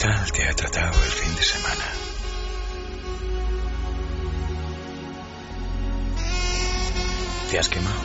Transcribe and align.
Hola. 0.00 0.06
¿Qué 0.06 0.06
tal 0.06 0.32
te 0.32 0.48
ha 0.48 0.54
tratado 0.54 1.04
el 1.04 1.10
fin 1.10 1.34
de 1.34 1.42
semana? 1.42 1.84
¿Te 7.50 7.58
has 7.58 7.68
quemado? 7.68 8.00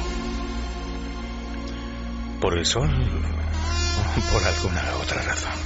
¿Por 2.41 2.57
el 2.57 2.65
sol 2.65 2.89
o 2.89 4.33
por 4.33 4.43
alguna 4.43 4.95
otra 5.01 5.21
razón? 5.21 5.59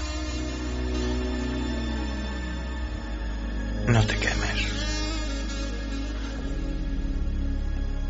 No 3.87 4.05
te 4.05 4.17
quemes. 4.17 4.67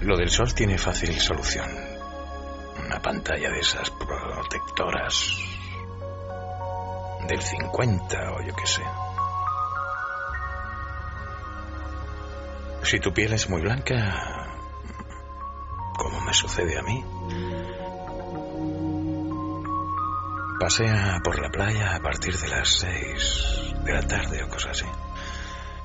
Lo 0.01 0.17
del 0.17 0.29
sol 0.29 0.53
tiene 0.53 0.77
fácil 0.77 1.19
solución. 1.19 1.69
Una 2.83 2.99
pantalla 2.99 3.49
de 3.49 3.59
esas 3.59 3.89
protectoras 3.91 5.56
del 7.27 7.41
50 7.41 8.31
o 8.31 8.41
yo 8.41 8.55
qué 8.55 8.65
sé. 8.65 8.83
Si 12.83 12.99
tu 12.99 13.13
piel 13.13 13.33
es 13.33 13.49
muy 13.49 13.61
blanca, 13.61 14.47
como 15.97 16.21
me 16.21 16.33
sucede 16.33 16.77
a 16.77 16.81
mí, 16.83 17.03
pasea 20.59 21.19
por 21.23 21.39
la 21.41 21.49
playa 21.49 21.95
a 21.95 21.99
partir 21.99 22.37
de 22.37 22.47
las 22.47 22.69
6 22.79 23.83
de 23.83 23.93
la 23.93 24.01
tarde 24.01 24.43
o 24.43 24.49
cosas 24.49 24.71
así, 24.71 24.85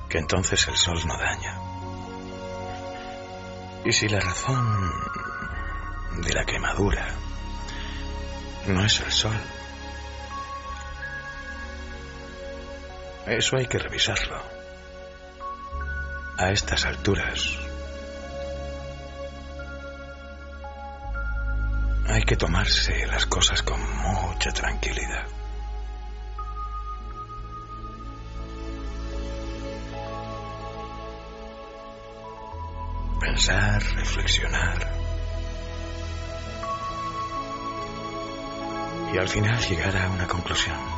que 0.07 0.17
entonces 0.19 0.67
el 0.67 0.77
sol 0.77 0.99
no 1.05 1.17
daña. 1.17 1.59
Y 3.85 3.91
si 3.91 4.07
la 4.07 4.21
razón 4.21 4.91
de 6.21 6.33
la 6.33 6.45
quemadura 6.45 7.15
no 8.67 8.85
es 8.85 9.01
el 9.01 9.11
sol, 9.11 9.37
eso 13.27 13.57
hay 13.57 13.67
que 13.67 13.79
revisarlo. 13.79 14.41
A 16.37 16.51
estas 16.51 16.85
alturas 16.85 17.57
hay 22.07 22.23
que 22.23 22.35
tomarse 22.35 23.05
las 23.07 23.25
cosas 23.25 23.61
con 23.63 23.79
mucha 23.97 24.51
tranquilidad. 24.51 25.25
Pensar, 33.19 33.81
reflexionar. 33.95 34.93
Y 39.13 39.17
al 39.17 39.27
final 39.27 39.59
llegar 39.59 39.95
a 39.95 40.09
una 40.09 40.27
conclusión. 40.27 40.92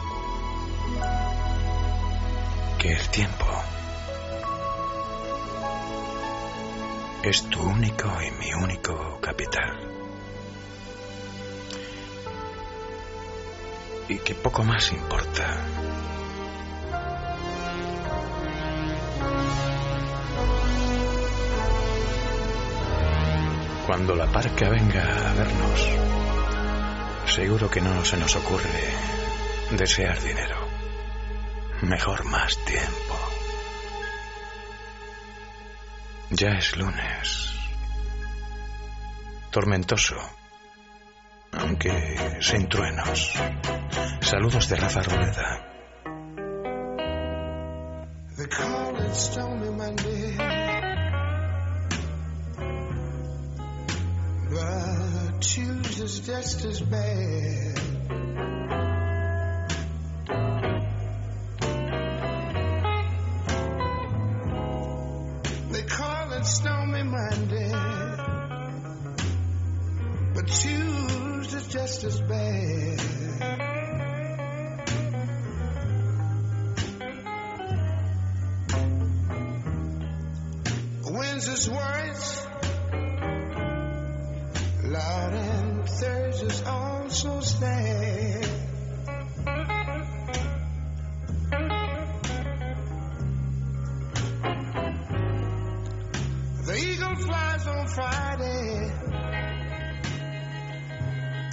Que 2.86 2.92
el 2.92 3.10
tiempo 3.10 3.48
es 7.24 7.42
tu 7.50 7.60
único 7.60 8.08
y 8.22 8.30
mi 8.30 8.54
único 8.54 9.20
capital. 9.20 9.76
Y 14.08 14.20
que 14.20 14.36
poco 14.36 14.64
más 14.64 14.92
importa. 14.92 15.66
Cuando 23.88 24.16
la 24.16 24.28
parca 24.28 24.70
venga 24.70 25.32
a 25.32 25.34
vernos, 25.34 25.90
seguro 27.34 27.68
que 27.68 27.82
no 27.82 28.06
se 28.06 28.18
nos 28.18 28.36
ocurre 28.36 28.70
desear 29.72 30.22
dinero. 30.22 30.65
Mejor 31.86 32.26
más 32.26 32.58
tiempo. 32.66 33.16
Ya 36.32 36.50
es 36.58 36.76
lunes. 36.78 37.52
Tormentoso, 39.52 40.16
aunque 41.52 42.40
sin 42.42 42.68
truenos. 42.70 43.34
Saludos 44.22 44.68
de 44.68 44.76
Rafa 44.78 45.04
Rueda. 45.04 45.76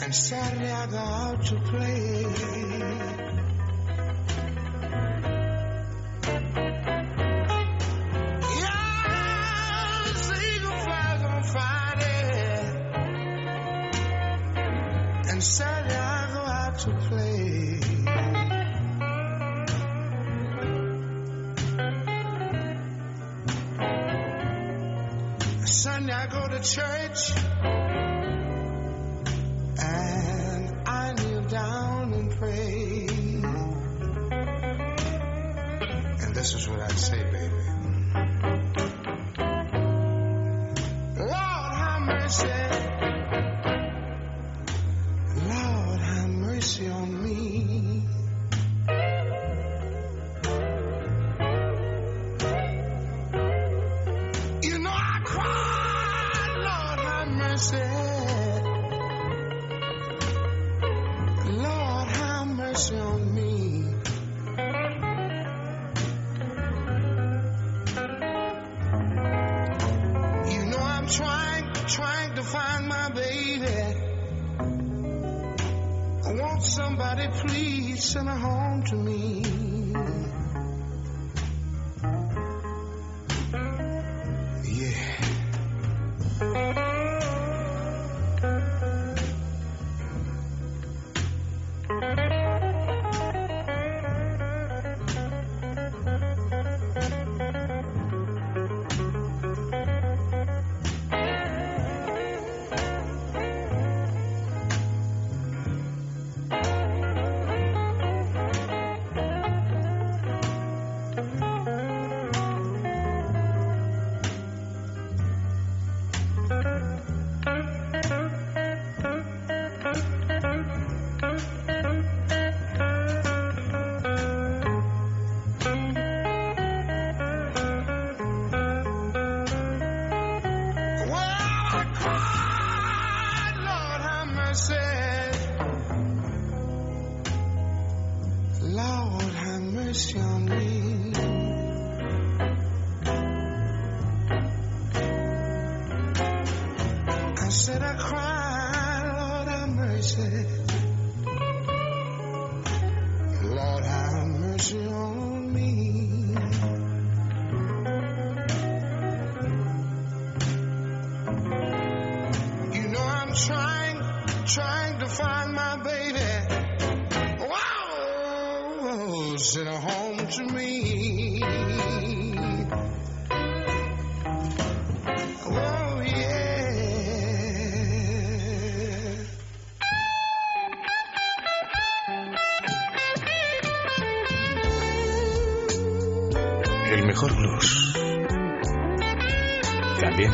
And 0.02 0.14
Saturday 0.14 0.72
I 0.72 0.86
go 0.86 0.96
out 0.98 1.44
to 1.44 1.54
play. 1.70 3.41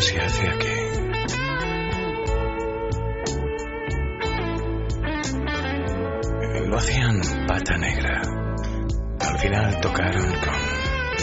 Se 0.08 0.19
hace 0.19 0.49
aquí. 0.49 0.69
Lo 6.66 6.76
hacían 6.78 7.20
pata 7.46 7.76
negra. 7.76 8.22
Al 9.20 9.38
final 9.38 9.81
tocaron 9.81 10.25
con 10.25 10.55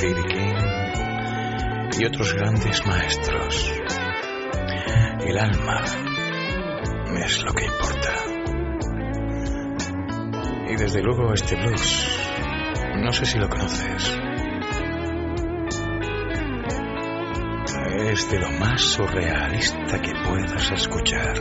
B.B. 0.02 0.24
King 0.28 2.00
y 2.00 2.06
otros 2.06 2.36
grandes 2.36 2.86
maestros. 2.86 3.74
El 5.26 5.38
alma 5.40 5.84
es 7.26 7.44
lo 7.44 7.54
que 7.54 7.66
importa. 7.66 8.14
Y 10.68 10.76
desde 10.76 11.02
luego 11.02 11.34
este 11.34 11.56
blues, 11.56 12.20
no 12.98 13.12
sé 13.12 13.26
si 13.26 13.40
lo 13.40 13.50
conoces. 13.50 14.25
Es 18.16 18.32
de 18.32 18.40
lo 18.40 18.50
más 18.52 18.82
surrealista 18.82 20.02
que 20.02 20.14
puedas 20.24 20.72
escuchar. 20.72 21.38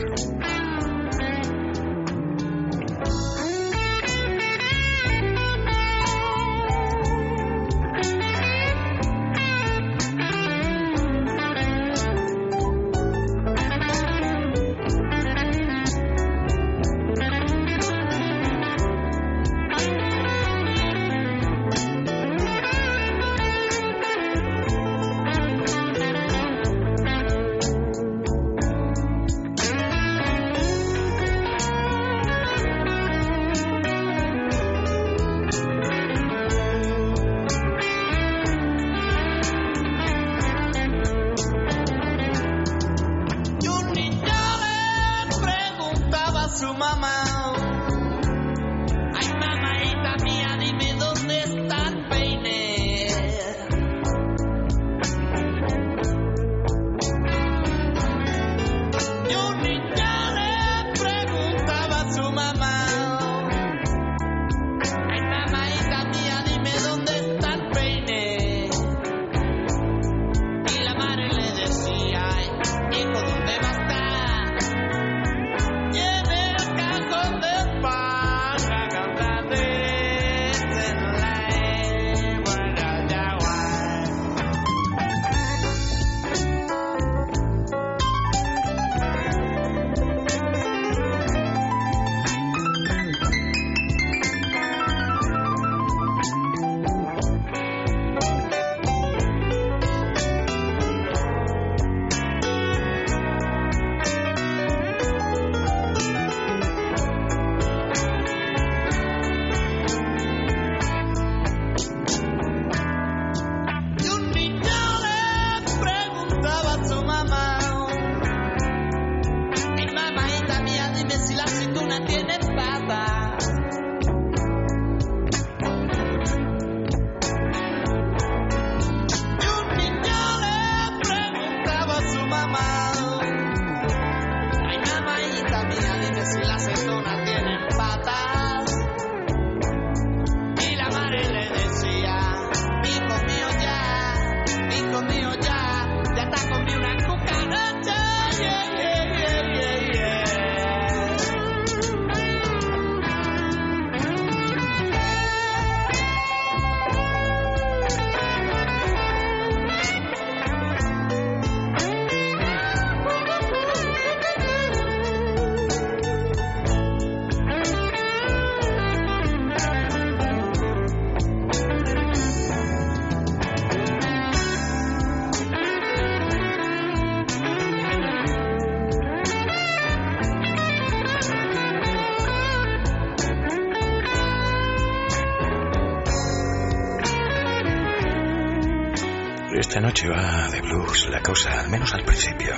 Noche 189.85 190.09
va 190.09 190.47
de 190.49 190.61
blues 190.61 191.07
la 191.11 191.21
cosa, 191.21 191.59
al 191.59 191.69
menos 191.69 191.93
al 191.93 192.03
principio. 192.03 192.55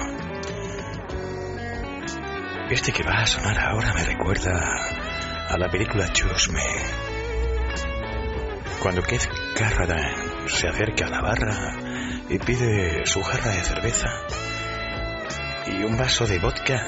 Este 2.70 2.94
que 2.94 3.04
va 3.04 3.22
a 3.22 3.28
sonar 3.28 3.60
ahora 3.60 3.94
me 3.94 4.06
recuerda 4.06 4.54
a 5.50 5.58
la 5.58 5.68
película 5.68 6.08
Choose 6.14 6.50
Me. 6.54 6.64
Cuando 8.82 9.02
Keith 9.02 9.28
Carradine 9.58 10.48
se 10.48 10.70
acerca 10.70 11.08
a 11.08 11.10
la 11.10 11.22
barra 11.22 11.74
y 12.30 12.40
pide 12.40 13.06
su 13.06 13.22
jarra 13.22 13.52
de 13.52 13.62
cerveza 13.62 14.08
y 15.66 15.84
un 15.84 15.98
vaso 15.98 16.26
de 16.26 16.40
vodka 16.40 16.88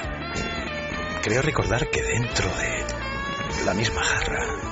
creo 1.22 1.41
recordar 1.41 1.89
que 1.89 2.01
dentro 2.01 2.50
de 2.50 3.65
la 3.65 3.74
misma 3.74 4.01
jarra. 4.01 4.69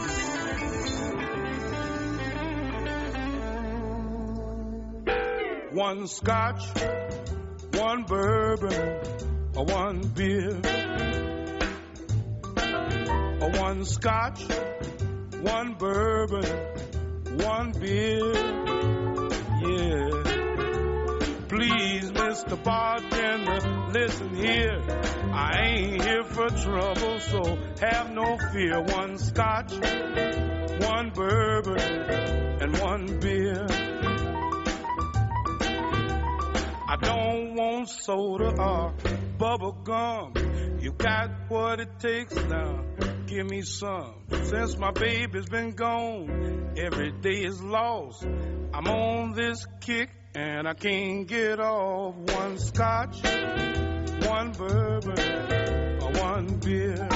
One 5.88 6.06
scotch, 6.08 6.65
one 7.72 8.03
bourbon, 8.03 9.00
or 9.56 9.63
one 9.63 10.01
beer. 10.10 10.60
Or 13.39 13.50
one 13.51 13.86
scotch, 13.86 14.44
one 15.39 15.75
bourbon, 15.75 16.44
one 17.38 17.72
beer. 17.79 18.34
Yeah. 19.63 20.10
Please, 21.48 22.12
Mr. 22.12 22.62
Bartender, 22.62 23.91
listen 23.94 24.36
here. 24.36 24.82
I 25.32 25.62
ain't 25.62 26.03
here 26.03 26.25
for 26.25 26.50
trouble, 26.50 27.20
so 27.22 27.58
have 27.79 28.12
no 28.12 28.38
fear. 28.51 28.82
One 28.82 29.17
scotch, 29.17 29.72
one 29.72 31.12
bourbon, 31.12 31.79
and 31.79 32.77
one 32.77 33.22
beer. 33.22 33.87
I 36.89 36.96
don't 36.96 37.56
want 37.56 37.89
soda 37.89 38.53
or 38.58 38.94
bubble 39.38 39.74
gum. 39.84 40.32
You 40.79 40.94
got 40.94 41.50
what 41.50 41.82
it 41.82 42.00
takes 42.00 42.34
now. 42.34 42.86
Give 43.25 43.46
me 43.46 43.62
some. 43.63 44.24
Since 44.32 44.77
my 44.77 44.91
baby's 44.91 45.50
been 45.50 45.72
gone, 45.72 46.75
every 46.77 47.12
day 47.12 47.44
is 47.44 47.62
lost. 47.62 48.24
I'm 48.24 48.88
on 48.88 49.34
this 49.34 49.65
kick 49.82 50.10
and 50.34 50.65
I 50.65 50.75
can't 50.75 51.27
get 51.27 51.60
off. 51.60 52.15
One 52.15 52.58
scotch, 52.58 53.22
one 53.22 54.53
bourbon, 54.53 55.20
or 56.01 56.12
one 56.22 56.60
beer. 56.63 57.08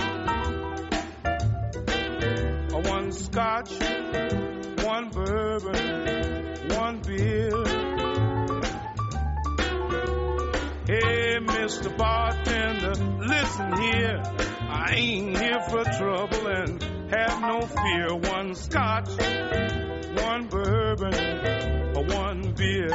One 2.74 3.12
scotch, 3.14 3.72
one 4.84 5.10
bourbon, 5.12 6.68
one 6.76 7.02
beer. 7.08 7.71
Hey, 10.92 11.40
Mr. 11.40 11.96
Bartender, 11.96 12.94
listen 13.20 13.82
here. 13.82 14.22
I 14.68 14.94
ain't 14.94 15.38
here 15.38 15.62
for 15.70 15.86
trouble 15.86 16.48
and 16.48 16.84
have 17.10 17.40
no 17.40 17.62
fear. 17.62 18.14
One 18.16 18.54
scotch, 18.56 19.08
one 20.22 20.48
bourbon, 20.50 21.16
or 21.96 22.04
one 22.04 22.54
beer. 22.58 22.90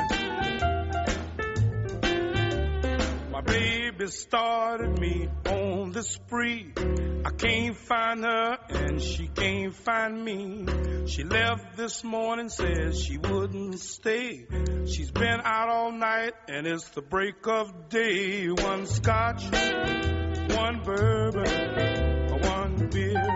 Baby 3.57 4.07
started 4.09 4.99
me 4.99 5.29
on 5.47 5.91
the 5.93 6.03
spree. 6.03 6.73
I 7.25 7.31
can't 7.31 7.77
find 7.77 8.23
her 8.23 8.59
and 8.69 9.01
she 9.01 9.29
can't 9.29 9.75
find 9.75 10.23
me. 10.23 10.67
She 11.07 11.25
left 11.25 11.77
this 11.77 12.05
morning, 12.05 12.51
said 12.51 12.95
she 12.95 13.17
wouldn't 13.17 13.81
stay. 13.81 14.47
She's 14.87 15.11
been 15.11 15.41
out 15.43 15.69
all 15.71 15.93
night 15.93 16.35
and 16.49 16.67
it's 16.67 16.89
the 16.91 17.01
break 17.01 17.47
of 17.47 17.89
day. 17.89 18.47
One 18.49 18.87
scotch, 18.87 19.45
one 19.45 20.83
bourbon, 20.85 21.49
one 22.43 22.89
beer. 22.93 23.27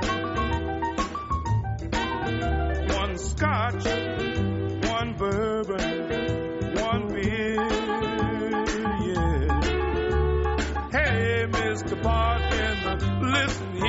One 2.99 3.17
scotch, 3.17 3.85
one 4.97 5.15
bourbon, 5.17 6.30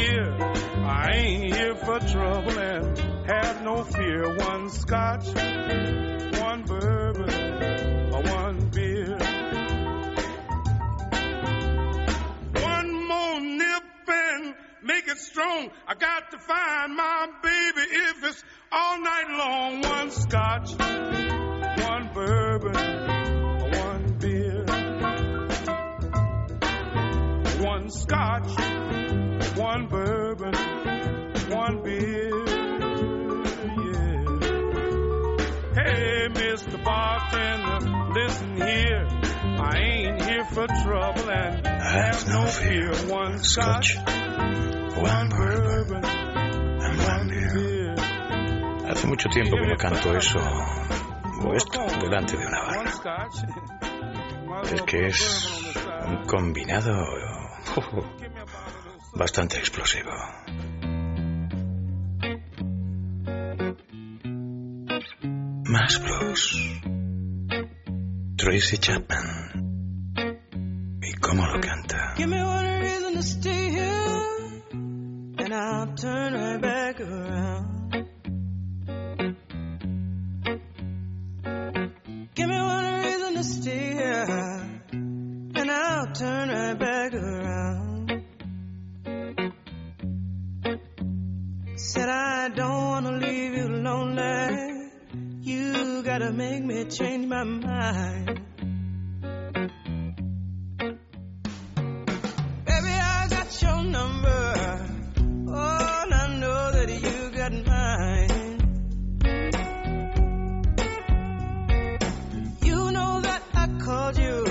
here. 0.02 0.36
I 0.84 1.12
ain't 1.14 1.56
here 1.56 1.76
for 1.76 2.00
trouble 2.00 2.58
and 2.60 2.98
have 3.28 3.62
no 3.64 3.84
fear. 3.84 4.36
One 4.38 4.70
scotch, 4.70 5.28
one 5.28 6.64
bourbon, 6.64 8.12
one 8.12 8.70
beer. 8.70 9.18
One 12.62 13.08
more 13.08 13.40
nip 13.42 13.84
and 14.08 14.56
make 14.84 15.08
it 15.08 15.18
strong. 15.18 15.70
I 15.88 15.96
got 15.96 16.32
to 16.32 16.40
find 16.40 16.96
my 16.96 17.28
baby 17.44 17.82
if 17.92 18.24
it's 18.24 18.44
all 18.72 19.00
night 19.00 19.30
long. 19.30 19.82
One 19.82 20.12
scotch, 20.12 20.72
one 21.86 22.10
bourbon, 22.14 22.76
one 23.78 24.18
beer. 24.20 24.66
One 27.64 27.90
scotch, 27.92 28.50
one 29.72 29.88
bourbon, 29.88 30.54
one 31.50 31.82
beer. 31.82 32.30
Yeah. 33.88 34.26
Hey, 35.80 36.28
Mr. 36.40 36.78
Bartender, 36.84 37.80
listen 38.14 38.58
here. 38.58 39.08
I 39.44 39.78
ain't 39.78 40.22
here 40.24 40.46
for 40.46 40.68
trouble 40.68 41.30
and 41.30 41.66
have 41.66 42.28
no 42.28 42.48
fear. 42.48 42.92
One 43.08 43.42
scotch, 43.44 43.96
one 43.96 45.30
bourbon, 45.30 46.04
and 46.04 46.96
one 47.12 47.28
beer. 47.30 47.96
Hace 48.90 49.08
mucho 49.08 49.30
tiempo 49.30 49.56
que 49.56 49.68
no 49.68 49.78
canto 49.78 50.18
eso 50.18 50.40
o 50.40 51.54
esto 51.56 51.80
delante 52.02 52.36
de 52.36 52.46
una 52.46 52.60
barra. 52.66 53.30
Es 54.64 54.82
que 54.82 55.08
es 55.08 55.50
un 56.08 56.26
combinado 56.26 56.92
Give 58.20 58.71
bastante 59.14 59.58
explosivo. 59.58 60.12
Más 65.66 66.02
blues. 66.02 66.60
Tracy 68.38 68.78
Chapman. 68.78 70.12
¿Y 71.02 71.14
cómo 71.14 71.46
lo 71.46 71.60
canta? 71.60 72.14
Give 72.18 72.28
me 72.28 72.42
one 72.42 72.80
reason 72.82 73.14
to 73.16 73.22
stay 73.22 73.70
here, 73.70 74.64
and 75.38 75.54
I'll 75.54 75.94
turn 75.96 76.34
right 76.34 76.62
back 76.62 77.00
around. 77.00 77.92
Give 82.36 82.48
me 82.48 82.60
one 82.60 83.04
reason 83.04 83.34
to 83.36 83.44
stay 83.44 83.94
here, 83.94 84.26
and 84.92 85.72
I'll 85.72 86.12
turn 86.14 86.50
right 86.50 86.78
back 86.78 87.14
around. 87.14 87.81
Said 91.84 92.10
I 92.10 92.50
don't 92.50 92.88
wanna 92.90 93.12
leave 93.14 93.54
you 93.56 93.68
lonely. 93.68 94.92
You 95.42 96.04
gotta 96.04 96.32
make 96.32 96.64
me 96.64 96.86
change 96.86 97.26
my 97.26 97.44
mind. 97.44 98.40
Baby, 102.66 102.94
I 103.14 103.28
got 103.30 103.62
your 103.64 103.84
number. 103.84 104.54
Oh, 105.50 106.02
and 106.04 106.14
I 106.14 106.36
know 106.40 106.72
that 106.72 106.90
you 107.06 107.32
got 107.36 107.52
mine. 107.66 108.30
You 112.62 112.92
know 112.92 113.22
that 113.22 113.42
I 113.56 113.68
called 113.84 114.18
you. 114.20 114.46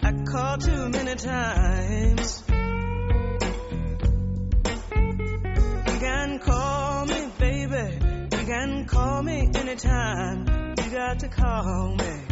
I 0.00 0.12
called 0.30 0.60
too 0.60 0.88
many 0.90 1.16
times. 1.16 2.41
Anytime. 9.72 10.74
You 10.84 10.90
got 10.90 11.18
to 11.20 11.28
call 11.28 11.96
me. 11.96 12.31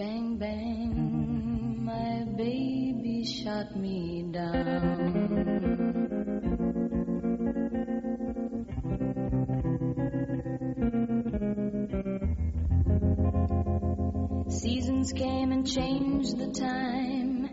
Bang, 0.00 0.36
bang. 0.38 1.84
My 1.84 2.24
baby 2.34 3.22
shot 3.22 3.76
me 3.76 4.22
down. 4.32 4.86
Seasons 14.48 15.12
came 15.12 15.52
and 15.52 15.66
changed 15.66 16.38
the 16.38 16.50
time. 16.58 17.50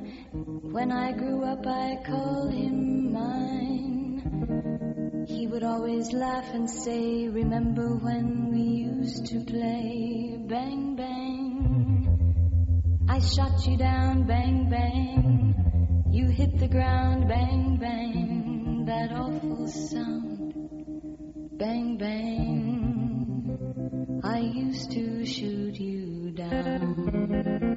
When 0.72 0.94
I 0.94 1.12
grew 1.12 1.44
up, 1.44 1.68
I 1.68 1.98
called 2.06 2.54
him 2.54 3.12
mine. 3.12 4.22
He 5.28 5.48
would 5.48 5.66
always 5.66 6.14
laugh 6.14 6.46
and 6.54 6.70
say, 6.70 7.28
Remember 7.28 7.98
when 7.98 8.52
we 8.54 8.62
used 8.62 9.26
to 9.32 9.44
play? 9.44 10.38
Bang, 10.48 10.96
bang. 10.96 11.27
I 13.18 13.20
shot 13.20 13.66
you 13.66 13.78
down, 13.78 14.28
bang, 14.28 14.70
bang. 14.70 16.06
You 16.12 16.28
hit 16.28 16.60
the 16.60 16.68
ground, 16.68 17.28
bang, 17.28 17.78
bang. 17.78 18.86
That 18.86 19.12
awful 19.12 19.68
sound, 19.68 20.54
bang, 21.58 21.98
bang. 21.98 22.62
I 24.24 24.38
used 24.38 24.92
to 24.92 25.26
shoot 25.26 25.80
you 25.80 26.30
down. 26.30 27.77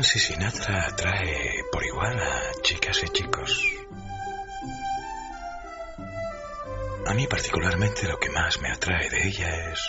Nancy 0.00 0.18
Sinatra 0.18 0.86
atrae 0.86 1.62
por 1.70 1.84
igual 1.84 2.18
a 2.18 2.62
chicas 2.62 3.02
y 3.02 3.08
chicos. 3.10 3.62
A 7.06 7.12
mí 7.12 7.26
particularmente 7.26 8.08
lo 8.08 8.18
que 8.18 8.30
más 8.30 8.58
me 8.62 8.72
atrae 8.72 9.10
de 9.10 9.28
ella 9.28 9.70
es 9.70 9.86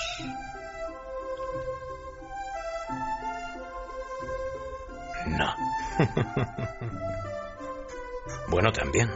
No. 5.27 5.55
bueno, 8.49 8.73
también. 8.73 9.09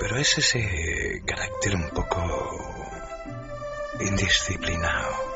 Pero 0.00 0.16
es 0.16 0.38
ese 0.38 1.22
carácter 1.24 1.76
un 1.76 1.88
poco 1.90 2.20
indisciplinado, 4.00 5.31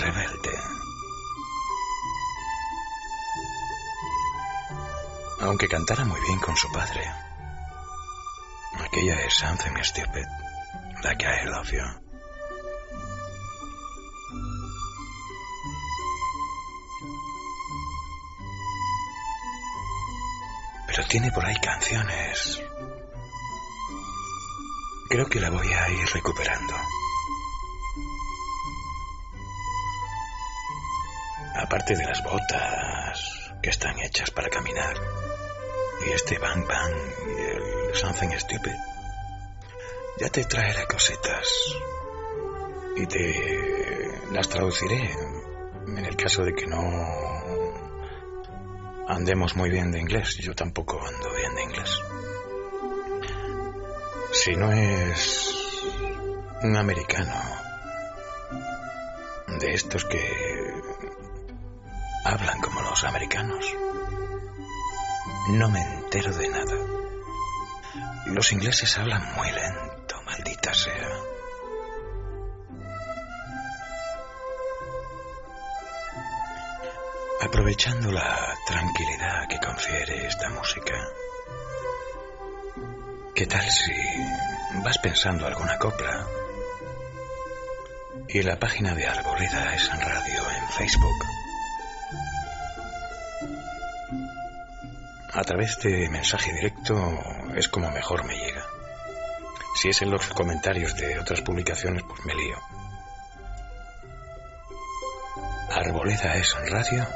rebelde. 0.00 0.58
Aunque 5.40 5.68
cantara 5.68 6.04
muy 6.04 6.20
bien 6.20 6.38
con 6.38 6.56
su 6.56 6.70
padre. 6.72 7.02
Aquella 8.78 9.20
es 9.20 9.34
Something 9.34 9.82
Stupid, 9.82 10.26
Like 11.02 11.24
I 11.24 11.46
Love 11.46 11.72
You. 11.72 12.10
Pero 20.86 21.06
tiene 21.06 21.30
por 21.30 21.44
ahí 21.44 21.56
canciones. 21.56 22.62
Creo 25.08 25.26
que 25.26 25.40
la 25.40 25.50
voy 25.50 25.66
a 25.72 25.88
ir 25.90 26.08
recuperando. 26.12 26.74
Aparte 31.54 31.96
de 31.96 32.04
las 32.04 32.22
botas 32.22 33.52
que 33.62 33.70
están 33.70 33.98
hechas 34.00 34.30
para 34.30 34.48
caminar. 34.48 34.96
Y 36.06 36.12
este 36.12 36.38
bang 36.38 36.66
bang 36.66 36.94
y 37.26 37.40
el 37.40 37.94
something 37.94 38.30
stupid. 38.38 38.76
Ya 40.18 40.28
te 40.28 40.44
traeré 40.44 40.86
cositas. 40.86 41.48
Y 42.96 43.06
te 43.06 44.32
las 44.32 44.48
traduciré 44.48 45.10
en 45.86 46.04
el 46.04 46.16
caso 46.16 46.42
de 46.42 46.54
que 46.54 46.66
no 46.66 46.80
andemos 49.08 49.56
muy 49.56 49.70
bien 49.70 49.90
de 49.90 50.00
inglés. 50.00 50.36
Yo 50.38 50.54
tampoco 50.54 51.00
ando 51.04 51.32
bien 51.34 51.54
de 51.54 51.62
inglés. 51.62 52.00
Si 54.32 54.54
no 54.54 54.72
es 54.72 55.82
un 56.62 56.76
americano 56.76 57.34
de 59.58 59.74
estos 59.74 60.04
que 60.04 60.89
hablan 62.24 62.60
como 62.60 62.82
los 62.82 63.04
americanos, 63.04 63.64
no 65.48 65.70
me 65.70 65.80
entero 65.80 66.32
de 66.34 66.48
nada. 66.48 66.76
Los 68.26 68.52
ingleses 68.52 68.96
hablan 68.98 69.34
muy 69.34 69.50
lento, 69.50 70.22
maldita 70.24 70.74
sea. 70.74 71.08
Aprovechando 77.42 78.12
la 78.12 78.54
tranquilidad 78.66 79.48
que 79.48 79.58
confiere 79.58 80.26
esta 80.26 80.50
música, 80.50 80.94
¿qué 83.34 83.46
tal 83.46 83.68
si 83.70 83.92
vas 84.84 84.98
pensando 84.98 85.46
alguna 85.46 85.78
copla? 85.78 86.26
Y 88.28 88.42
la 88.42 88.58
página 88.58 88.94
de 88.94 89.06
Arboleda 89.06 89.74
es 89.74 89.88
en 89.88 90.00
radio 90.00 90.50
en 90.50 90.68
Facebook. 90.68 91.39
A 95.40 95.42
través 95.42 95.78
de 95.78 96.10
mensaje 96.10 96.52
directo 96.52 96.94
es 97.56 97.66
como 97.68 97.90
mejor 97.90 98.26
me 98.26 98.36
llega. 98.36 98.62
Si 99.74 99.88
es 99.88 100.02
en 100.02 100.10
los 100.10 100.26
comentarios 100.26 100.94
de 100.96 101.18
otras 101.18 101.40
publicaciones, 101.40 102.02
pues 102.06 102.22
me 102.26 102.34
lío. 102.34 102.58
Arboleda 105.70 106.36
es 106.36 106.54
radio 106.68 107.06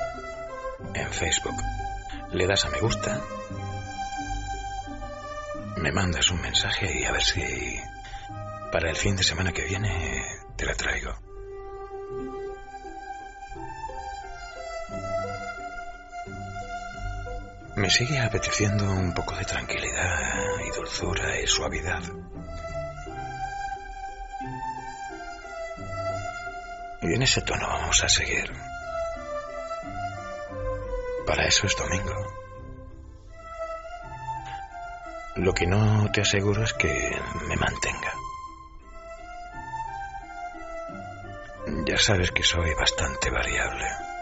en 0.94 1.12
Facebook. 1.12 1.62
Le 2.32 2.46
das 2.46 2.64
a 2.64 2.70
me 2.70 2.80
gusta, 2.80 3.20
me 5.76 5.92
mandas 5.92 6.30
un 6.30 6.40
mensaje 6.40 7.00
y 7.00 7.04
a 7.04 7.12
ver 7.12 7.22
si 7.22 7.78
para 8.72 8.88
el 8.88 8.96
fin 8.96 9.16
de 9.16 9.22
semana 9.22 9.52
que 9.52 9.66
viene 9.66 10.24
te 10.56 10.64
la 10.64 10.74
traigo. 10.74 11.33
Me 17.84 17.90
sigue 17.90 18.18
apeteciendo 18.18 18.90
un 18.90 19.12
poco 19.12 19.36
de 19.36 19.44
tranquilidad 19.44 20.58
y 20.66 20.74
dulzura 20.74 21.38
y 21.38 21.46
suavidad. 21.46 22.00
Y 27.02 27.12
en 27.12 27.22
ese 27.22 27.42
tono 27.42 27.68
vamos 27.68 28.02
a 28.02 28.08
seguir. 28.08 28.50
Para 31.26 31.44
eso 31.44 31.66
es 31.66 31.76
domingo. 31.76 32.26
Lo 35.36 35.52
que 35.52 35.66
no 35.66 36.10
te 36.10 36.22
aseguro 36.22 36.64
es 36.64 36.72
que 36.72 37.20
me 37.46 37.56
mantenga. 37.56 38.14
Ya 41.84 41.98
sabes 41.98 42.30
que 42.30 42.42
soy 42.42 42.72
bastante 42.72 43.28
variable. 43.28 44.13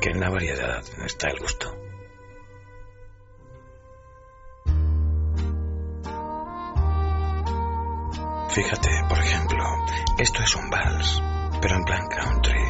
Que 0.00 0.10
en 0.10 0.20
la 0.20 0.30
variedad 0.30 0.82
está 1.04 1.28
el 1.28 1.38
gusto. 1.40 1.74
Fíjate, 8.50 8.90
por 9.08 9.18
ejemplo, 9.18 9.64
esto 10.18 10.42
es 10.42 10.56
un 10.56 10.70
vals, 10.70 11.22
pero 11.60 11.76
en 11.76 11.84
plan 11.84 12.08
country. 12.08 12.64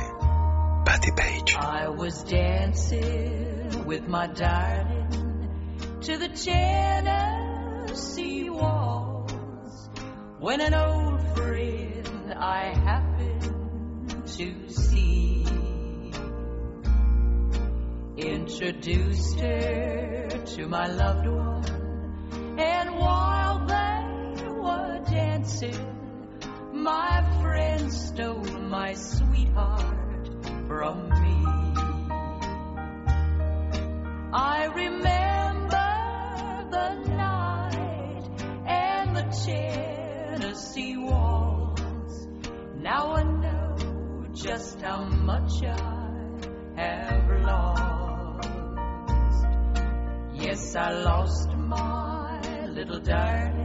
Patty 0.84 1.12
Page. 1.12 1.56
I 1.56 1.88
was 1.88 2.24
dancing 2.24 3.84
with 3.86 4.06
my 4.08 4.26
darling 4.26 5.08
to 6.02 6.16
the 6.18 6.28
Tennessee 7.08 7.98
walls 8.50 9.88
when 10.40 10.60
an 10.60 10.74
old 10.74 11.20
friend 11.36 12.34
I 12.34 12.74
happened 12.74 14.26
to 14.36 14.68
see 14.68 15.38
introduced 18.28 19.40
her 19.40 20.28
to 20.28 20.68
my 20.68 20.86
loved 20.86 21.26
one, 21.26 22.58
and 22.58 22.90
while 22.96 23.66
they 23.66 24.44
were 24.48 25.00
dancing, 25.10 25.80
my 26.72 27.40
friend 27.40 27.92
stole 27.92 28.44
my 28.76 28.92
sweetheart 28.94 29.97
I 50.78 50.92
lost 50.92 51.52
my 51.56 52.66
little 52.68 53.00
darling 53.00 53.58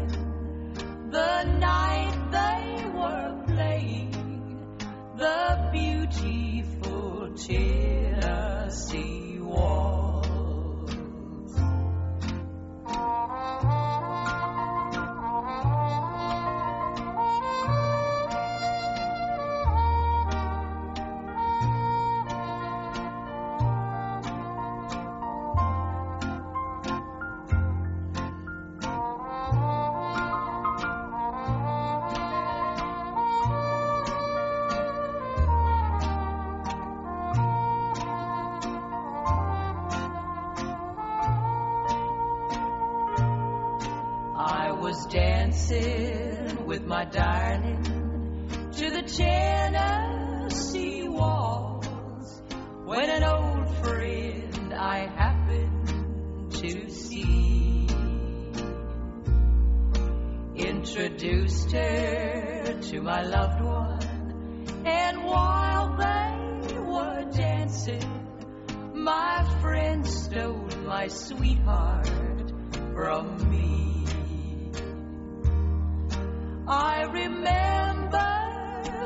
remember 77.13 78.41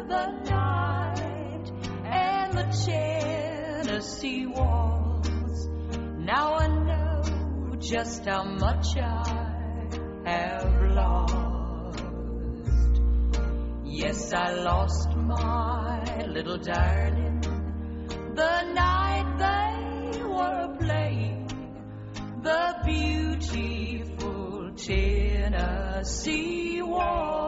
the 0.08 0.32
night 0.46 1.72
and 2.06 2.58
the 2.58 2.64
Tennessee 2.86 4.48
walls. 4.48 5.68
Now 6.18 6.56
I 6.56 6.68
know 6.68 7.76
just 7.80 8.26
how 8.26 8.44
much 8.44 8.98
I 8.98 9.54
have 10.26 10.82
lost. 10.92 12.04
Yes, 13.86 14.34
I 14.34 14.54
lost 14.54 15.16
my 15.16 16.26
little 16.28 16.58
darling 16.58 17.38
the 18.38 18.62
night 18.74 19.38
they 19.40 20.24
were 20.24 20.78
playing 20.80 21.48
the 22.44 22.76
beautiful 22.86 24.72
Tennessee 24.76 26.82
Waltz. 26.84 27.47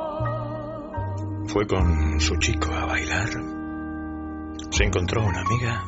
Fue 1.52 1.66
con 1.66 2.20
su 2.20 2.36
chico 2.36 2.72
a 2.72 2.86
bailar. 2.86 3.30
Se 4.70 4.84
encontró 4.84 5.24
una 5.26 5.42
amiga 5.42 5.84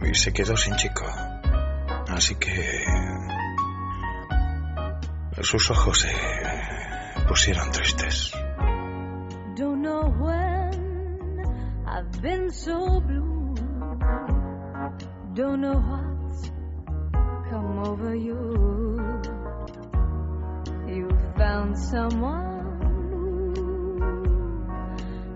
y 0.00 0.14
se 0.14 0.32
quedó 0.32 0.56
sin 0.56 0.76
chico. 0.76 1.04
Así 2.08 2.36
que 2.36 2.84
sus 5.42 5.70
ojos 5.72 5.98
se 5.98 7.26
pusieron 7.26 7.72
tristes. 7.72 8.32
Don't 9.56 9.82
know 9.82 10.04
when 10.20 11.42
I've 11.84 12.22
been 12.22 12.48
so 12.52 13.00
blue. 13.00 13.54
Don't 15.34 15.62
know 15.62 15.74
what's 15.74 16.52
come 17.50 17.80
over 17.80 18.14
you. 18.14 18.96
You 20.86 21.08
found 21.36 21.76
someone. 21.76 22.49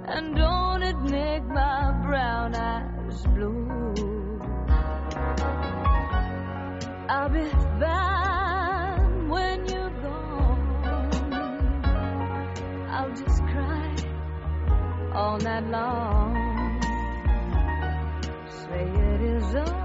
And 0.06 0.36
don't 0.36 0.82
it 0.82 0.98
make 1.00 1.44
my 1.46 1.92
brown 2.02 2.54
eyes 2.54 3.26
blue? 3.28 4.38
I'll 7.08 7.30
be 7.30 7.48
fine 7.80 9.28
when 9.28 9.66
you're 9.66 9.90
gone. 10.02 11.32
I'll 12.90 13.14
just 13.16 13.42
cry 13.46 13.94
all 15.14 15.38
night 15.38 15.66
long. 15.70 16.34
Say 18.50 18.84
it 18.84 19.22
is 19.22 19.54
untrue. 19.54 19.83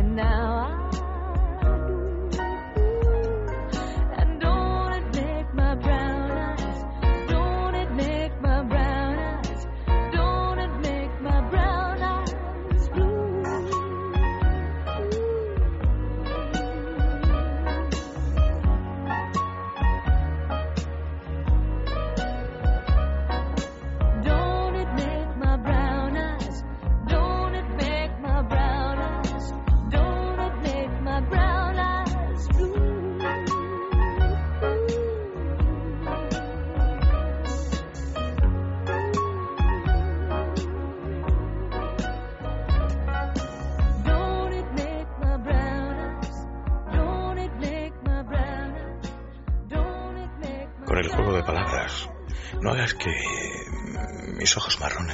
Now 0.00 0.51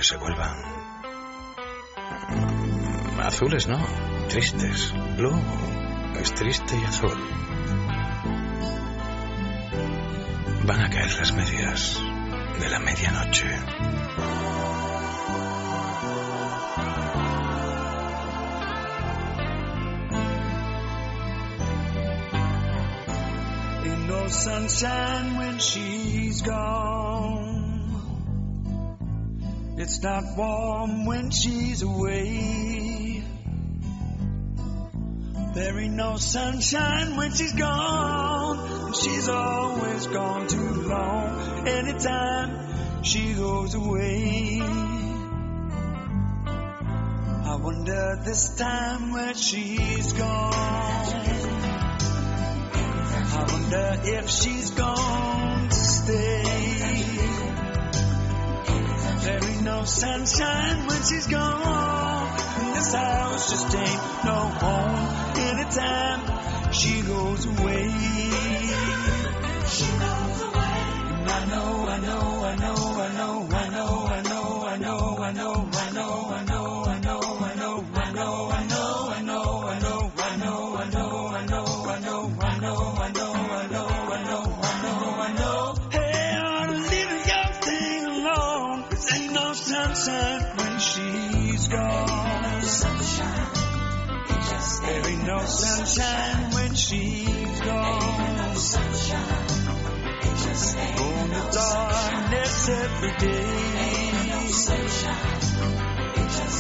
se 0.08 0.16
vuelvan 0.16 0.56
azules, 3.20 3.68
no, 3.68 3.78
tristes. 4.30 4.94
Blue 5.18 5.38
es 6.18 6.32
triste 6.32 6.78
y 6.78 6.84
azul. 6.84 7.18
Van 10.64 10.80
a 10.80 10.88
caer 10.88 11.12
las 11.12 11.32
medias 11.34 12.00
de 12.58 12.68
la 12.70 12.78
medianoche. 12.78 13.48
It's 29.88 30.02
not 30.02 30.36
warm 30.36 31.06
when 31.06 31.30
she's 31.30 31.80
away. 31.80 33.24
There 35.54 35.78
ain't 35.80 35.94
no 35.94 36.18
sunshine 36.18 37.16
when 37.16 37.32
she's 37.32 37.54
gone. 37.54 38.92
She's 38.92 39.30
always 39.30 40.06
gone 40.08 40.46
too 40.46 40.82
long. 40.82 41.66
Anytime 41.66 43.02
she 43.02 43.32
goes 43.32 43.74
away. 43.74 44.60
I 47.46 47.56
wonder 47.56 48.20
this 48.26 48.56
time 48.56 49.12
where 49.14 49.32
she's 49.32 50.12
gone. 50.12 50.52
I 53.32 53.46
wonder 53.52 54.00
if 54.04 54.28
she's 54.28 54.70
gone 54.72 55.68
to 55.70 55.74
stay. 55.74 56.37
no 59.68 59.84
sunshine 59.84 60.86
when 60.86 61.02
she's 61.08 61.26
gone. 61.26 62.36
This 62.74 62.94
house 62.94 63.50
just 63.50 63.76
ain't 63.76 64.04
no 64.24 64.40
home 64.64 65.04
anytime 65.50 66.72
she 66.72 67.02
goes 67.02 67.44
away. 67.52 67.84
She 69.74 69.88
goes 70.04 70.38
away. 70.48 70.74
I 71.36 71.46
know, 71.52 71.70
I 71.94 71.98
know, 72.08 72.26
I 72.50 72.56
know, 72.64 72.78
I 73.06 73.12
know, 73.18 73.48
I 73.50 73.68
know, 73.76 74.06
I 74.06 74.22
know, 74.22 74.66
I 74.66 74.76
know, 74.78 75.18
I 75.28 75.32
know. 75.32 75.67
Gone. 91.68 92.62
Sunshine. 92.62 93.68
There 94.86 95.06
ain't 95.08 95.24
no 95.26 95.38
sunshine 95.44 96.50
when 96.52 96.74
she's 96.74 97.60
gone. 97.60 98.00
Going 100.96 101.30
to 101.30 101.50
darkness 101.52 102.68
every 102.68 103.10
day. 103.18 103.44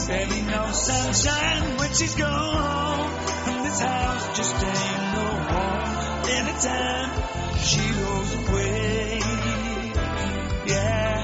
There 0.08 0.24
ain't 0.24 0.46
no 0.48 0.72
sunshine 0.72 1.76
when 1.78 1.92
she's 1.92 2.14
gone. 2.14 3.10
And 3.46 3.66
this 3.66 3.80
house 3.80 4.36
just 4.36 4.54
ain't 4.54 5.12
no 5.14 5.26
home. 5.50 6.28
Anytime 6.30 7.10
she 7.62 7.84
goes 8.00 8.34
away. 8.48 9.20
Yeah. 10.66 11.18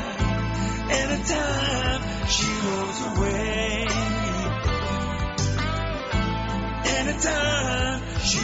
Anytime 0.90 2.28
she 2.28 2.46
goes 2.46 3.18
away. 3.18 3.73
She 7.24 7.30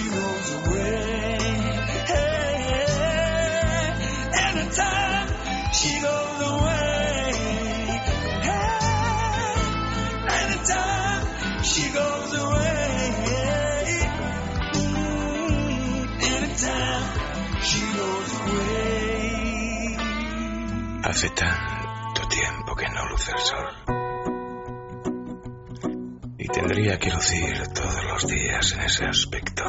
goes 0.09 0.53
away. 0.55 1.39
Anytime 4.33 5.29
she 5.75 6.01
goes 6.01 6.41
away. 6.41 7.33
Anytime 10.41 11.25
she 11.63 11.91
goes 11.93 12.33
away. 12.35 12.89
Mm, 14.73 16.05
anytime 16.25 17.05
she 17.61 17.81
goes 18.01 18.33
away. 18.41 19.97
Hace 21.05 21.29
tanto 21.31 22.27
tiempo 22.29 22.75
que 22.77 22.89
no 22.89 23.05
luce 23.11 23.31
el 23.33 23.41
sol. 23.41 24.00
Tendría 26.53 26.99
que 26.99 27.11
lucir 27.11 27.69
todos 27.69 28.05
los 28.05 28.27
días 28.27 28.73
en 28.73 28.81
ese 28.81 29.05
aspecto. 29.05 29.65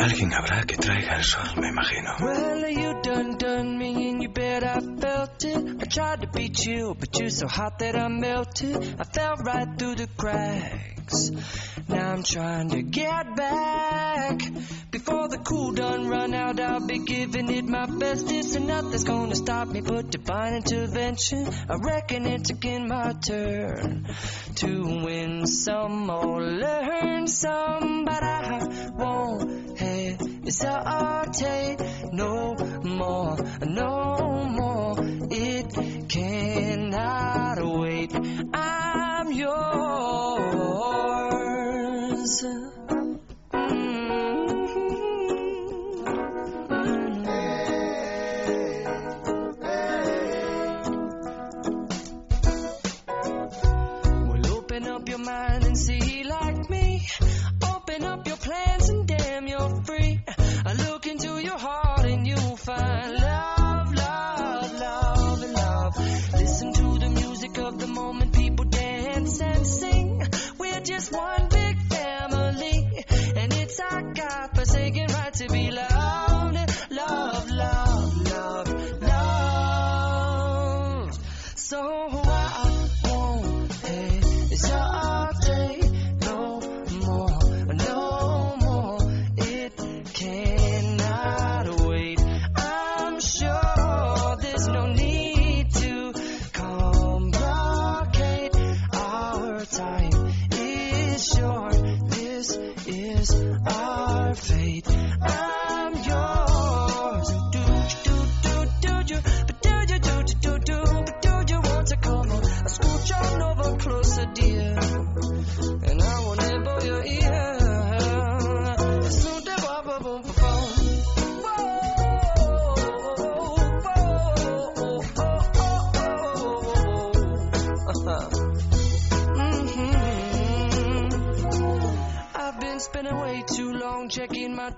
Alguien 0.00 0.32
habrá 0.32 0.62
que 0.64 0.78
traiga 0.78 1.16
el 1.16 1.24
sol, 1.24 1.60
me 1.60 1.68
imagino. 1.68 2.16
Well, 2.20 2.70
you 2.70 3.02
done 3.02 3.36
done 3.36 3.76
me 3.76 4.08
and 4.08 4.22
you 4.22 4.30
bet 4.30 4.64
I 4.64 4.80
felt 4.80 5.44
it. 5.44 5.82
I 5.82 5.84
tried 5.84 6.22
to 6.22 6.26
be 6.26 6.48
chill, 6.48 6.94
but 6.94 7.18
you're 7.18 7.28
so 7.28 7.46
hot 7.46 7.78
that 7.80 7.96
I 7.96 8.08
melted. 8.08 8.96
I 8.98 9.04
fell 9.04 9.36
right 9.44 9.68
through 9.78 9.96
the 9.96 10.06
cracks. 10.16 11.30
Now 11.86 12.12
I'm 12.12 12.22
trying 12.22 12.70
to 12.70 12.82
get 12.82 13.36
back. 13.36 14.40
Before 14.90 15.28
the 15.28 15.38
cool 15.38 15.72
done 15.72 16.08
run 16.08 16.32
out, 16.32 16.58
I'll 16.58 16.86
be 16.86 17.00
giving 17.00 17.50
it 17.50 17.66
my 17.66 17.84
best. 17.84 18.30
And 18.30 18.66
nothing's 18.68 19.04
gonna 19.04 19.34
stop 19.34 19.68
me 19.68 19.82
but 19.82 20.10
divine 20.10 20.54
intervention. 20.54 21.46
I 21.68 21.76
reckon 21.76 22.26
it's 22.26 22.48
again 22.48 22.88
my 22.88 23.12
turn 23.12 24.06
to 24.56 25.02
win 25.04 25.46
some 25.46 26.08
or 26.08 26.42
learn 26.42 27.26
some, 27.26 28.04
but 28.06 28.22
I 28.22 28.66
won't 28.94 29.80
hesitate 31.40 31.78
no 32.12 32.54
more, 32.82 33.36
no 33.66 34.44
more. 34.48 34.96
It 35.30 36.08
cannot 36.08 37.58
wait. 37.78 38.14
I'm 38.52 39.32
yours. 39.32 39.60
Well, 43.52 44.39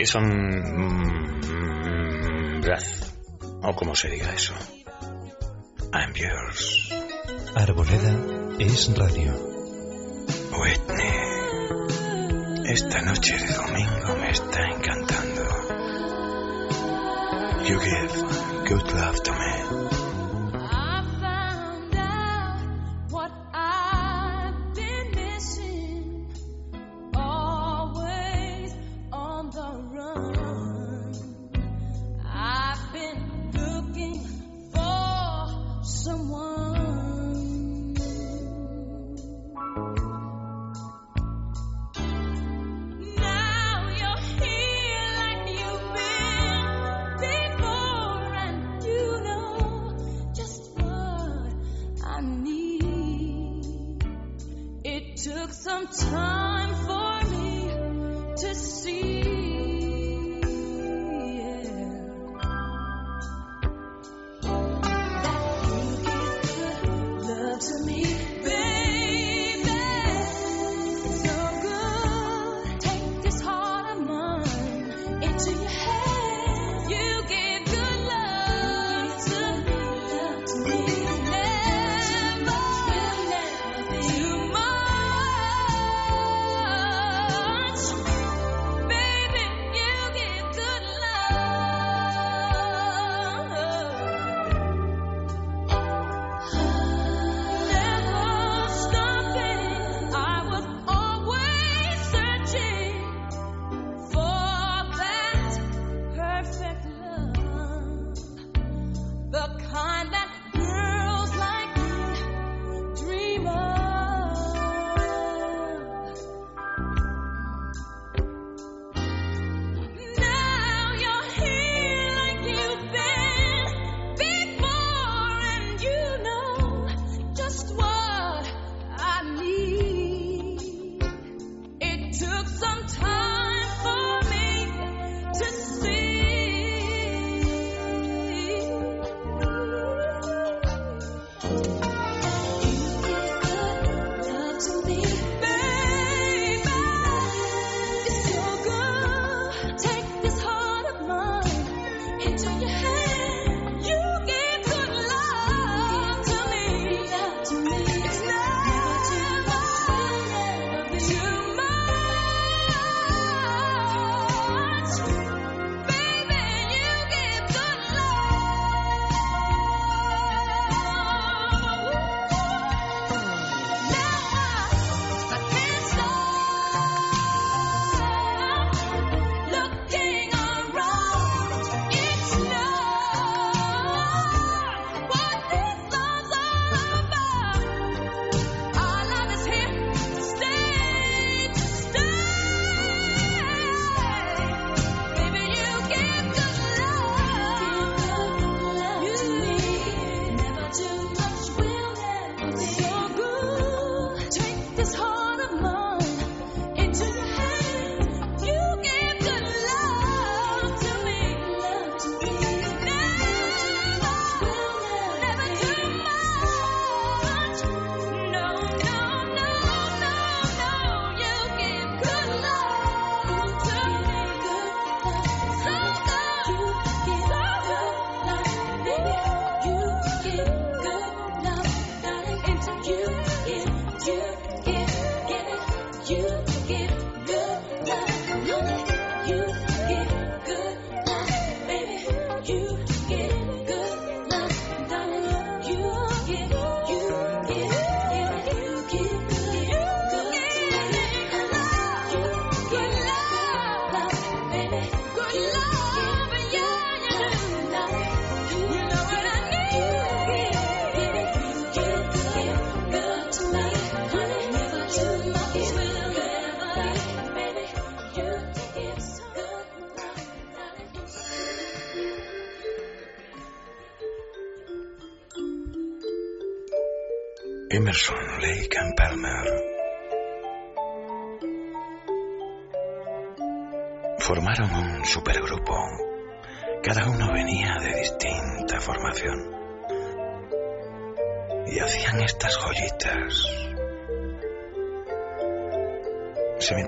Y 0.00 0.04
eso... 0.04 0.18
mm, 0.18 1.40
breath, 2.62 3.04
o 3.62 3.74
como 3.74 3.94
se 3.94 4.08
diga 4.08 4.32
eso. 4.32 4.54
I'm 5.92 6.14
yours. 6.14 6.88
Arboleda 7.54 8.16
es 8.58 8.96
radio. 8.96 9.34
Whitney. 10.58 11.12
Esta 12.72 13.02
noche 13.02 13.36
de 13.36 13.52
domingo 13.52 14.16
me 14.22 14.30
está 14.30 14.64
encantando. 14.70 15.42
You 17.68 17.78
give 17.78 18.22
good 18.70 18.90
love 18.94 19.20
to 19.22 19.32
me. 19.32 19.79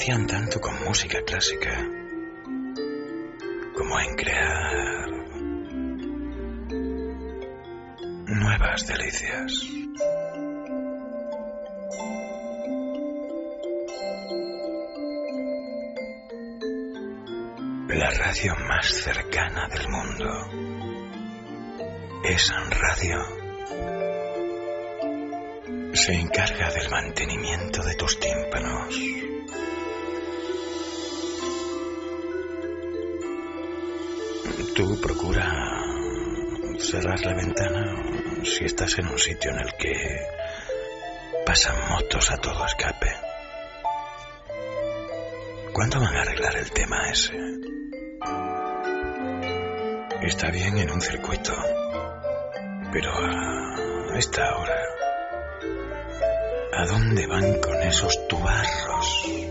potencian 0.03 0.27
tanto 0.27 0.61
con 0.61 0.85
música 0.85 1.23
clásica 1.23 1.89
como 3.77 4.01
en 4.01 4.17
crear 4.17 5.09
nuevas 8.27 8.87
delicias. 8.89 9.69
La 17.89 18.11
radio 18.11 18.57
más 18.57 18.87
cercana 18.89 19.69
del 19.69 19.89
mundo 19.89 20.29
es 22.25 22.51
Radio 22.51 23.43
se 25.95 26.13
encarga 26.15 26.73
del 26.73 26.91
mantenimiento 26.91 27.85
de 27.85 27.95
tus 27.95 28.19
tímpanos. 28.19 28.99
Tú 34.75 34.99
procura 35.01 35.85
cerrar 36.79 37.21
la 37.21 37.35
ventana 37.35 37.95
si 38.43 38.65
estás 38.65 38.99
en 38.99 39.07
un 39.07 39.19
sitio 39.19 39.51
en 39.51 39.59
el 39.59 39.75
que 39.77 39.93
pasan 41.45 41.77
motos 41.91 42.31
a 42.31 42.39
todo 42.39 42.65
escape. 42.65 43.13
¿Cuándo 45.75 46.01
van 46.01 46.17
a 46.17 46.23
arreglar 46.23 46.57
el 46.57 46.71
tema 46.71 47.11
ese? 47.11 47.35
Está 50.23 50.51
bien 50.51 50.79
en 50.79 50.91
un 50.91 51.01
circuito, 51.03 51.53
pero 52.93 53.13
a 53.15 54.19
esta 54.19 54.57
hora, 54.57 54.81
¿a 56.73 56.87
dónde 56.87 57.27
van 57.27 57.61
con 57.61 57.77
esos 57.83 58.27
tubarros? 58.27 59.42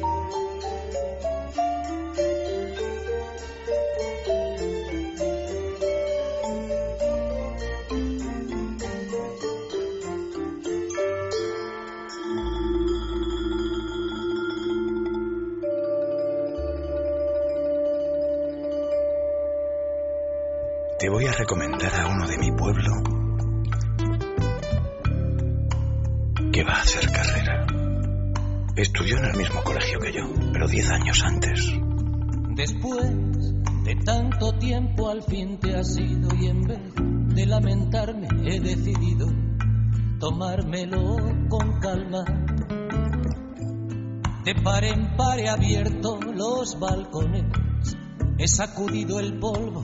He 48.39 48.47
sacudido 48.47 49.19
el 49.19 49.37
polvo 49.39 49.83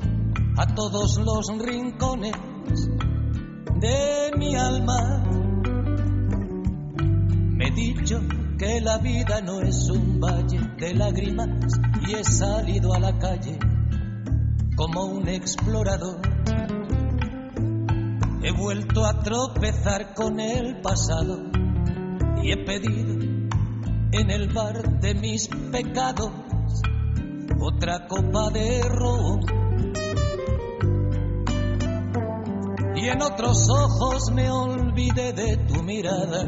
a 0.58 0.66
todos 0.74 1.20
los 1.20 1.48
rincones 1.60 2.34
de 3.80 4.32
mi 4.36 4.56
alma. 4.56 5.24
Me 7.56 7.68
he 7.68 7.72
dicho 7.72 8.20
que 8.58 8.82
la 8.82 8.98
vida 8.98 9.42
no 9.42 9.62
es 9.62 9.88
un 9.92 10.20
valle 10.20 10.60
de 10.80 10.96
lágrimas 10.96 11.50
y 12.08 12.16
he 12.16 12.24
salido 12.24 12.96
a 12.96 13.00
la 13.00 13.20
calle 13.20 13.60
como 14.76 15.06
un 15.06 15.28
explorador. 15.28 16.20
He 18.42 18.52
vuelto 18.54 19.06
a 19.06 19.22
tropezar 19.22 20.16
con 20.16 20.40
el 20.40 20.82
pasado 20.82 21.44
y 22.42 22.54
he 22.54 22.66
pedido 22.66 23.20
en 24.14 24.32
el 24.32 24.52
bar 24.52 25.00
de 25.00 25.14
mis 25.14 25.48
pecados 25.72 26.47
otra 27.60 28.08
copa 28.08 28.50
de 28.52 28.82
ron. 28.84 29.42
Y 32.96 33.10
en 33.10 33.22
otros 33.22 33.70
ojos 33.70 34.32
me 34.34 34.50
olvidé 34.50 35.34
de 35.34 35.58
tu 35.58 35.84
mirada. 35.84 36.46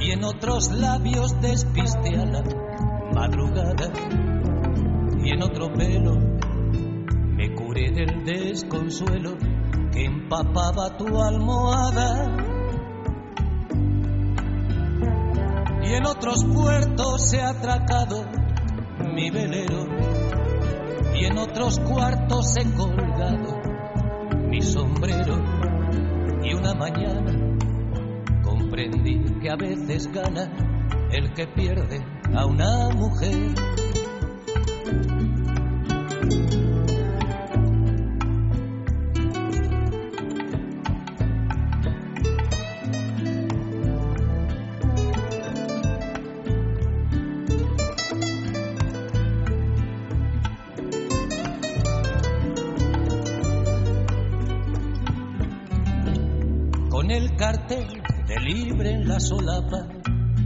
Y 0.00 0.12
en 0.12 0.24
otros 0.24 0.70
labios 0.72 1.40
despiste 1.40 2.16
a 2.16 2.24
la 2.24 2.42
madrugada. 3.14 3.92
Y 5.22 5.30
en 5.30 5.42
otro 5.42 5.72
pelo 5.72 6.16
me 7.36 7.54
curé 7.54 7.90
del 7.90 8.24
desconsuelo 8.24 9.36
que 9.92 10.04
empapaba 10.04 10.96
tu 10.96 11.20
almohada. 11.20 12.36
Y 15.82 15.94
en 15.94 16.06
otros 16.06 16.44
puertos 16.44 17.34
ha 17.34 17.50
atracado 17.50 18.39
mi 19.20 19.30
velero 19.30 19.86
y 21.14 21.26
en 21.26 21.36
otros 21.36 21.78
cuartos 21.80 22.56
he 22.56 22.64
colgado 22.72 23.60
mi 24.48 24.62
sombrero 24.62 25.36
y 26.42 26.54
una 26.54 26.72
mañana 26.72 27.30
comprendí 28.42 29.22
que 29.42 29.50
a 29.50 29.56
veces 29.56 30.10
gana 30.10 30.50
el 31.12 31.34
que 31.34 31.46
pierde 31.48 32.02
a 32.34 32.46
una 32.46 32.88
mujer. 32.94 33.54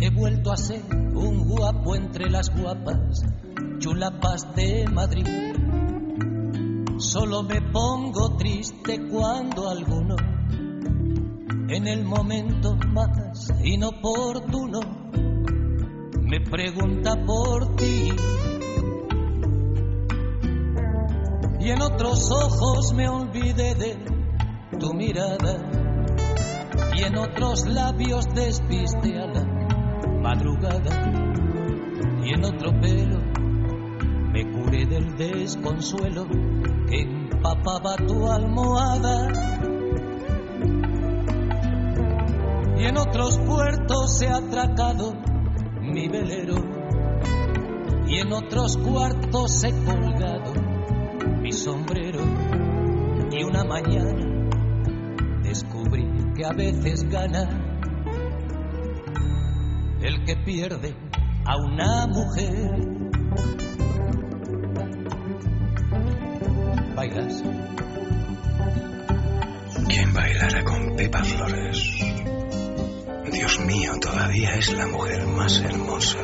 He 0.00 0.10
vuelto 0.10 0.50
a 0.50 0.56
ser 0.56 0.82
un 1.14 1.48
guapo 1.48 1.94
entre 1.94 2.28
las 2.28 2.50
guapas, 2.50 3.22
chulapas 3.78 4.52
de 4.56 4.86
Madrid. 4.88 5.26
Solo 6.98 7.44
me 7.44 7.60
pongo 7.60 8.36
triste 8.36 9.08
cuando 9.08 9.68
alguno, 9.68 10.16
en 11.68 11.86
el 11.86 12.04
momento 12.04 12.76
más 12.92 13.52
inoportuno, 13.62 14.80
me 16.22 16.40
pregunta 16.40 17.16
por 17.24 17.76
ti. 17.76 18.10
Y 21.60 21.70
en 21.70 21.80
otros 21.80 22.30
ojos 22.30 22.92
me 22.92 23.08
olvidé 23.08 23.74
de 23.76 23.98
tu 24.78 24.92
mirada 24.94 25.83
y 26.96 27.02
en 27.02 27.16
otros 27.16 27.66
labios 27.66 28.26
despiste 28.34 29.18
a 29.18 29.26
la 29.26 29.44
madrugada. 30.20 31.12
Y 32.24 32.32
en 32.32 32.44
otro 32.44 32.70
pelo 32.80 33.18
me 34.32 34.50
curé 34.50 34.86
del 34.86 35.16
desconsuelo 35.16 36.26
que 36.88 37.02
empapaba 37.02 37.96
tu 37.96 38.30
almohada. 38.30 39.28
Y 42.78 42.84
en 42.84 42.96
otros 42.96 43.38
puertos 43.38 44.18
se 44.18 44.28
ha 44.28 44.36
atracado 44.36 45.14
mi 45.80 46.08
velero. 46.08 46.56
Y 48.06 48.18
en 48.18 48.32
otros 48.32 48.76
cuartos 48.76 49.64
he 49.64 49.72
colgado 49.84 50.52
mi 51.40 51.52
sombrero. 51.52 52.20
Y 53.30 53.42
una 53.42 53.64
mañana 53.64 54.33
que 56.34 56.44
a 56.44 56.52
veces 56.52 57.08
gana 57.08 57.48
el 60.02 60.24
que 60.24 60.36
pierde 60.36 60.94
a 61.44 61.56
una 61.56 62.06
mujer. 62.06 62.70
¿Bailas? 66.96 67.42
¿Quién 69.88 70.12
bailará 70.12 70.64
con 70.64 70.96
Pepa 70.96 71.22
Flores? 71.22 71.98
Dios 73.32 73.60
mío, 73.60 73.92
todavía 74.00 74.54
es 74.54 74.74
la 74.74 74.86
mujer 74.86 75.26
más 75.26 75.60
hermosa. 75.60 76.18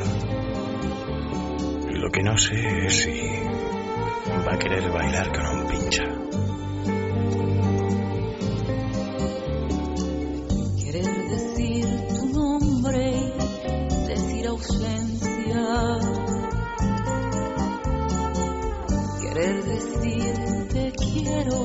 Lo 1.89 2.09
que 2.09 2.23
no 2.23 2.37
sé 2.37 2.85
es 2.85 3.03
si 3.03 3.21
va 4.45 4.53
a 4.53 4.59
querer 4.59 4.89
bailar 4.91 5.31
con 5.31 5.45
un 5.45 5.67
pincha. 5.67 6.10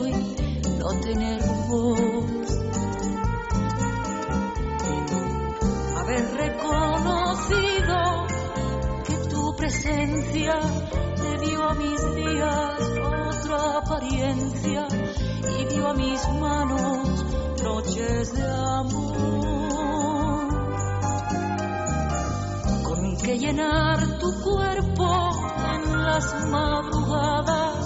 Quiero 0.02 0.06
y 0.06 0.78
no 0.78 1.00
tener 1.00 1.42
voz. 1.68 2.26
Haber 5.96 6.34
reconocido 6.34 7.96
que 9.06 9.16
tu 9.28 9.56
presencia 9.56 10.60
le 11.22 11.46
dio 11.46 11.62
a 11.62 11.74
mis 11.74 12.14
días 12.14 12.80
otra 13.38 13.78
apariencia 13.78 14.88
y 15.58 15.64
dio 15.66 15.88
a 15.88 15.94
mis 15.94 16.28
manos 16.40 17.24
noches 17.62 18.32
de 18.34 18.42
amor 18.42 19.26
con 22.84 23.16
que 23.18 23.38
llenar 23.38 24.18
tu 24.18 24.40
cuerpo 24.42 25.30
en 25.74 26.04
las 26.04 26.48
madrugadas 26.48 27.85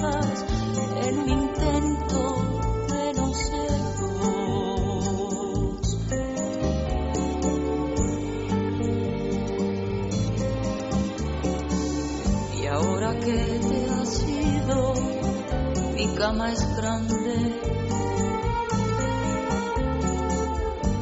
en 0.00 1.18
un 1.18 1.28
intento 1.28 2.20
de 2.88 3.14
no 3.14 3.34
ser 3.34 3.70
dos. 4.00 4.78
Y 12.60 12.66
ahora 12.66 13.18
que 13.18 13.60
te 13.68 13.90
has 13.90 14.22
ido, 14.22 14.94
mi 15.94 16.06
cama 16.14 16.52
es 16.52 16.76
grande 16.76 17.78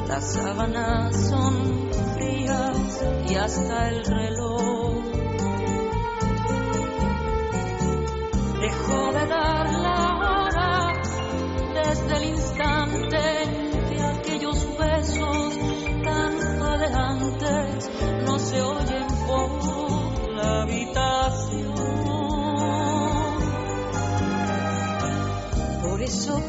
Las 0.09 0.33
sábanas 0.33 1.29
son 1.29 1.91
frías 2.15 3.05
y 3.29 3.35
hasta 3.35 3.89
el 3.91 4.05
reloj 4.05 4.46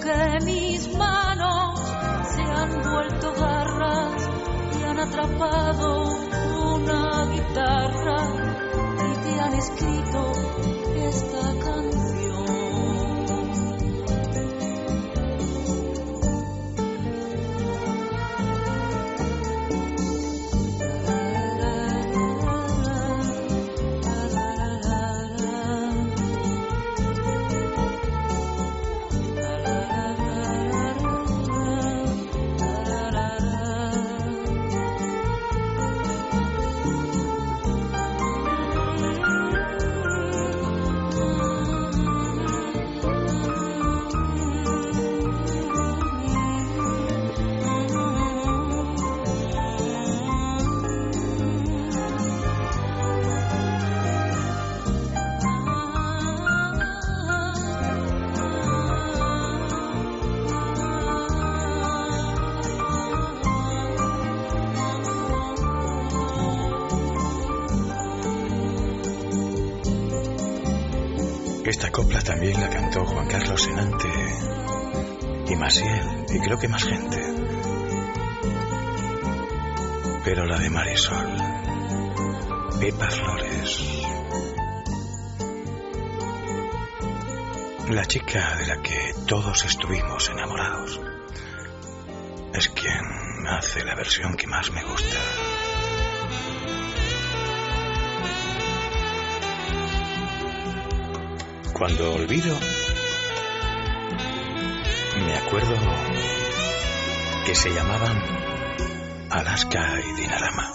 que 0.08 0.46
mis 0.46 0.88
manos 0.96 1.80
se 2.34 2.42
han 2.42 2.82
vuelto 2.82 3.34
garras 3.34 4.30
y 4.80 4.84
han 4.84 5.00
atrapado 5.00 6.17
y 75.50 75.56
Masiel, 75.56 76.26
y 76.30 76.40
creo 76.40 76.58
que 76.58 76.68
más 76.68 76.84
gente. 76.84 77.22
Pero 80.24 80.46
la 80.46 80.60
de 80.60 80.70
Marisol, 80.70 81.38
Pepa 82.80 83.10
Flores, 83.10 83.82
la 87.90 88.06
chica 88.06 88.56
de 88.58 88.68
la 88.68 88.82
que 88.82 89.14
todos 89.26 89.64
estuvimos 89.64 90.30
enamorados, 90.30 91.00
es 92.54 92.70
quien 92.70 93.48
hace 93.48 93.86
la 93.86 93.96
versión 93.96 94.36
que 94.36 94.48
más 94.48 94.70
me 94.72 94.84
gusta. 94.84 95.18
Cuando 101.74 102.14
olvido, 102.16 102.58
me 105.48 105.60
acuerdo 105.60 105.76
que 107.46 107.56
se 107.56 107.70
llamaban 107.70 108.22
Alaska 109.30 110.02
y 110.02 110.14
Dinarama. 110.22 110.74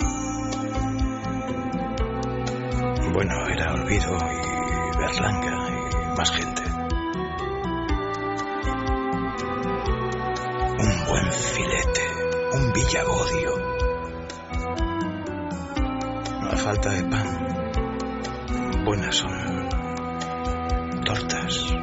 Bueno, 3.12 3.34
era 3.48 3.74
Olvido 3.74 4.16
y 4.16 4.96
Berlanga 4.96 5.68
y 5.68 6.16
más 6.16 6.30
gente. 6.30 6.62
Un 10.78 11.04
buen 11.06 11.32
filete, 11.32 12.10
un 12.54 12.72
villagodio. 12.72 13.50
A 16.50 16.56
falta 16.56 16.90
de 16.90 17.04
pan, 17.04 18.84
buenas 18.86 19.16
son 19.16 19.68
tortas. 21.04 21.81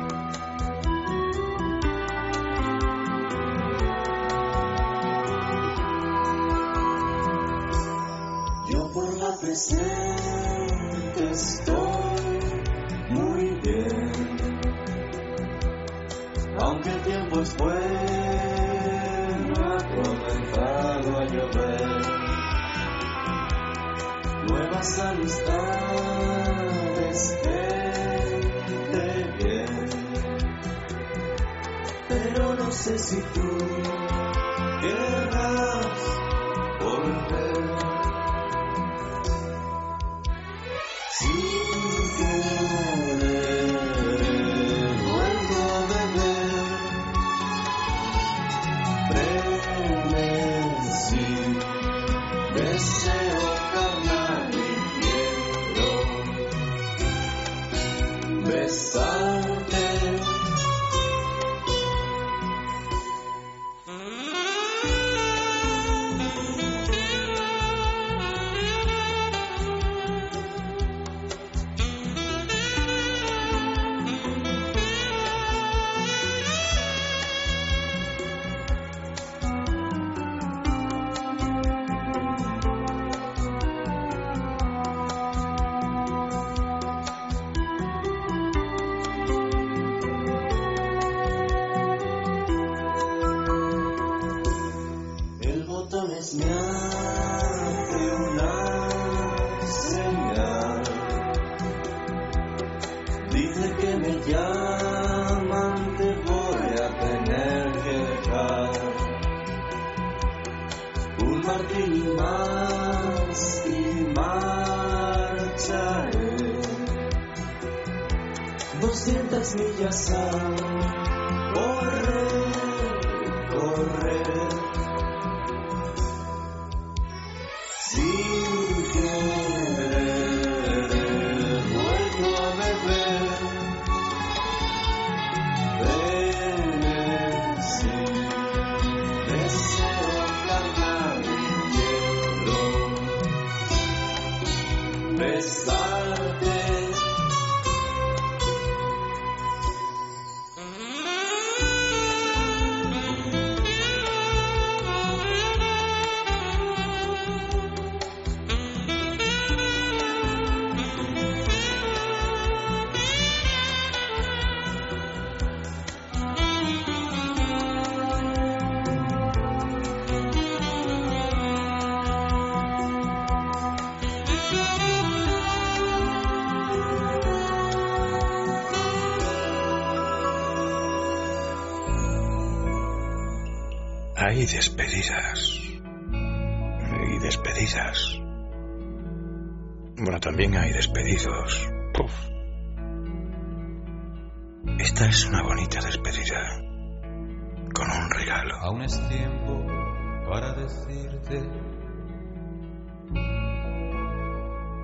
para 200.29 200.53
decirte, 200.53 201.41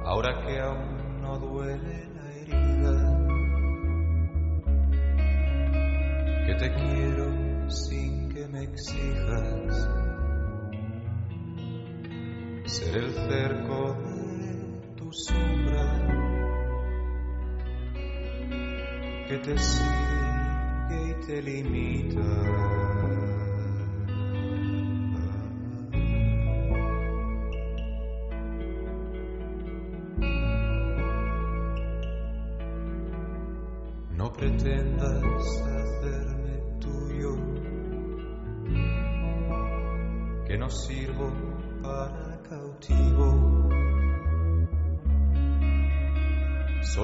ahora 0.04 0.44
que 0.44 0.60
aún 0.60 1.22
no 1.22 1.38
duele 1.38 2.10
la 2.16 2.32
herida, 2.34 2.96
que 6.48 6.56
te 6.56 6.74
quiero 6.74 7.70
sin 7.70 8.30
que 8.30 8.48
me 8.48 8.64
exijas 8.64 9.90
ser 12.66 12.98
el 12.98 13.14
cerco 13.14 13.94
de 13.94 14.96
tu 14.96 15.14
sombra 15.14 16.26
que 19.28 19.38
te 19.38 19.58
sigue 19.60 21.12
y 21.12 21.26
te 21.28 21.42
limita. 21.44 22.95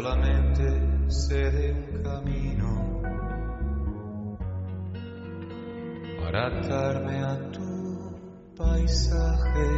solamente 0.01 0.63
sé 1.09 1.51
de 1.51 1.71
un 1.73 2.01
camino 2.01 3.01
para 6.19 6.47
atarme 6.47 7.19
a 7.19 7.51
tu 7.51 8.53
paisaje 8.57 9.69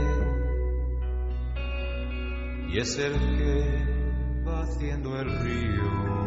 y 2.70 2.80
es 2.80 2.98
el 3.00 3.14
que 3.38 4.44
va 4.48 4.62
haciendo 4.62 5.20
el 5.20 5.30
río. 5.42 6.23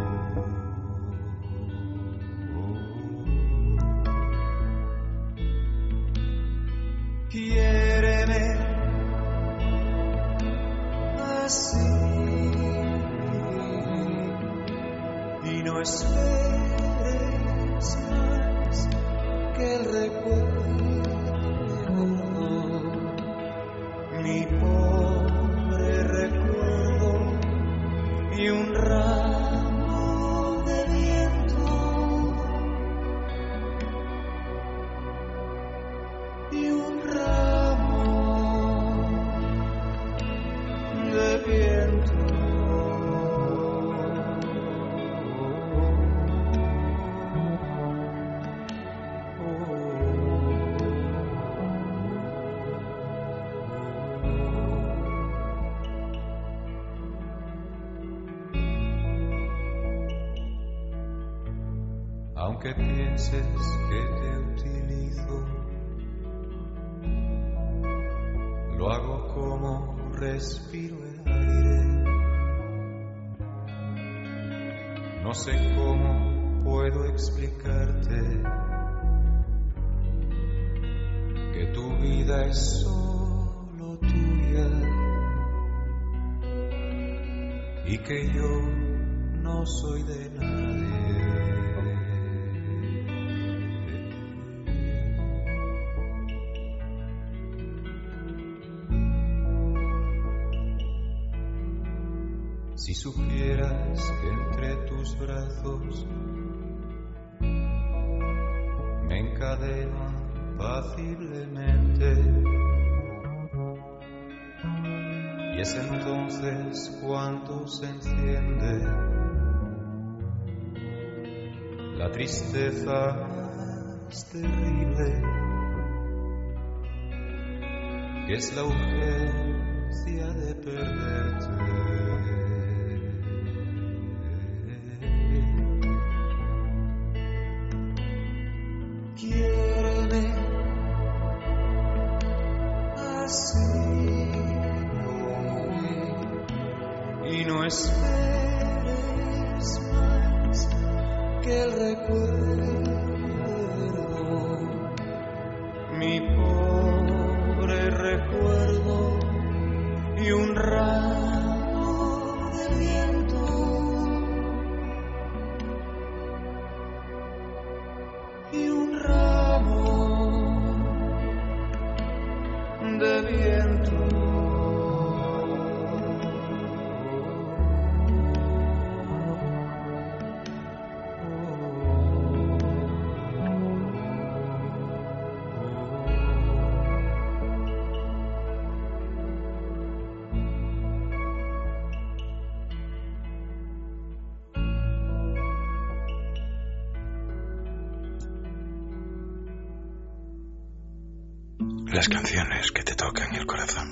Las 202.09 202.21
canciones 202.21 202.73
que 202.73 202.83
te 202.83 202.95
tocan 202.95 203.35
el 203.35 203.47
corazón. 203.47 203.89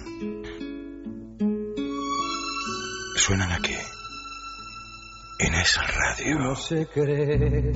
Suenan 3.17 3.53
aquí, 3.53 3.75
en 5.39 5.55
esa 5.55 5.83
radio. 5.83 6.37
Uno 6.37 6.55
se 6.57 6.87
cree 6.87 7.73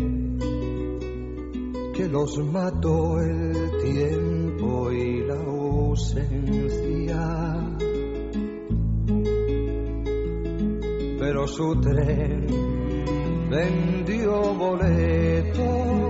que 1.94 2.08
los 2.08 2.38
mató 2.38 3.20
el 3.20 3.70
tiempo 3.82 4.92
y 4.92 5.22
la 5.26 5.34
ausencia. 5.34 6.36
Pero 11.18 11.46
su 11.48 11.80
tren 11.80 12.46
vendió 13.50 14.54
boleto 14.54 16.07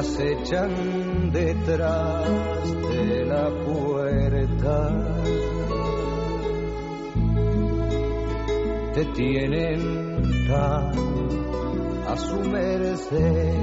acechan 0.00 1.30
detrás 1.30 2.28
de 2.88 3.24
la 3.26 3.48
puerta. 3.66 4.76
Te 8.94 9.04
tienen 9.16 10.22
tan 10.48 10.92
a 12.08 12.16
su 12.16 12.40
merced 12.40 13.54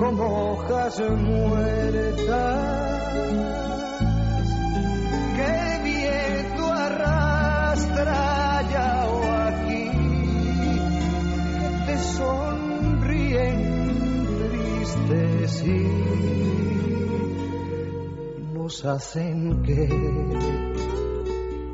como 0.00 0.52
hojas 0.52 1.00
muertas 1.16 2.97
nos 18.78 18.84
hacen 18.84 19.62
que 19.62 19.88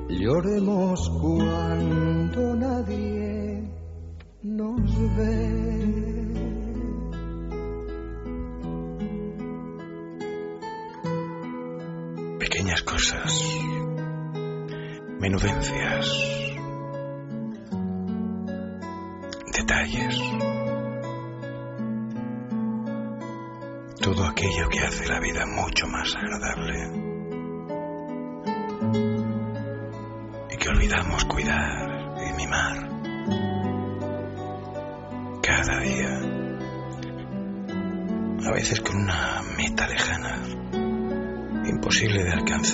lloremos 0.09 1.11
cuando 1.21 2.55
nadie 2.57 3.69
nos 4.43 5.17
ve. 5.17 5.75
Pequeñas 12.39 12.83
cosas, 12.83 13.43
menudencias, 15.21 16.07
detalles. 19.53 20.21
Todo 24.05 24.27
aquello 24.27 24.69
que 24.69 24.81
hace 24.81 25.09
la 25.09 25.19
vida 25.19 25.47
mucho 25.47 25.87
más 25.87 26.15
agradable. 26.15 26.94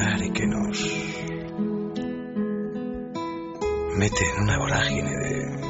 Y 0.01 0.31
que 0.33 0.47
nos 0.47 0.79
mete 3.97 4.25
en 4.35 4.43
una 4.45 4.57
vorágine 4.59 5.11
de 5.11 5.61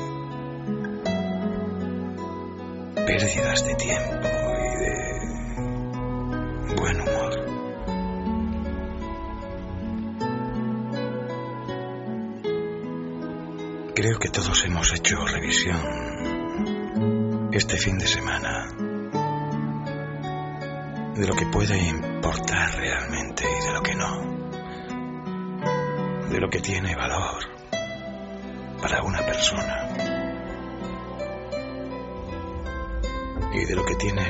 pérdidas 3.07 3.67
de 3.67 3.75
tiempo 3.75 4.29
y 4.29 4.69
de 4.85 5.01
buen 6.77 7.01
humor. 7.01 7.33
Creo 13.97 14.19
que 14.21 14.29
todos 14.29 14.65
hemos 14.65 14.93
hecho 14.95 15.27
revisión 15.27 15.81
este 17.53 17.77
fin 17.77 17.99
de 17.99 18.07
semana 18.07 18.69
de 21.17 21.27
lo 21.27 21.35
que 21.35 21.47
puede 21.47 21.77
importar 22.21 22.77
realmente 22.77 23.47
y 23.51 23.65
de 23.65 23.73
lo 23.73 23.83
que 23.83 23.95
no, 23.95 24.21
de 26.29 26.39
lo 26.39 26.51
que 26.51 26.61
tiene 26.61 26.95
valor 26.95 27.43
para 28.83 29.03
una 29.03 29.21
persona. 29.21 29.89
Y 33.55 33.65
de 33.65 33.75
lo 33.75 33.87
que 33.87 33.95
tiene 33.95 34.23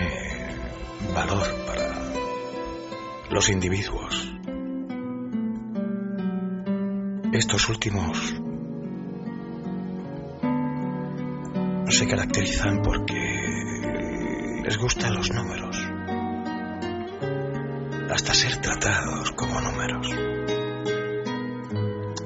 valor 1.13 1.49
para 1.67 1.93
los 3.29 3.51
individuos. 3.51 4.33
Estos 7.33 7.69
últimos 7.69 8.37
se 11.89 12.07
caracterizan 12.07 12.83
porque 12.83 13.19
les 14.63 14.79
gustan 14.79 15.13
los 15.15 15.33
números, 15.33 15.90
hasta 18.13 18.35
ser 18.35 18.57
tratados 18.61 19.31
como 19.33 19.61
números. 19.61 20.09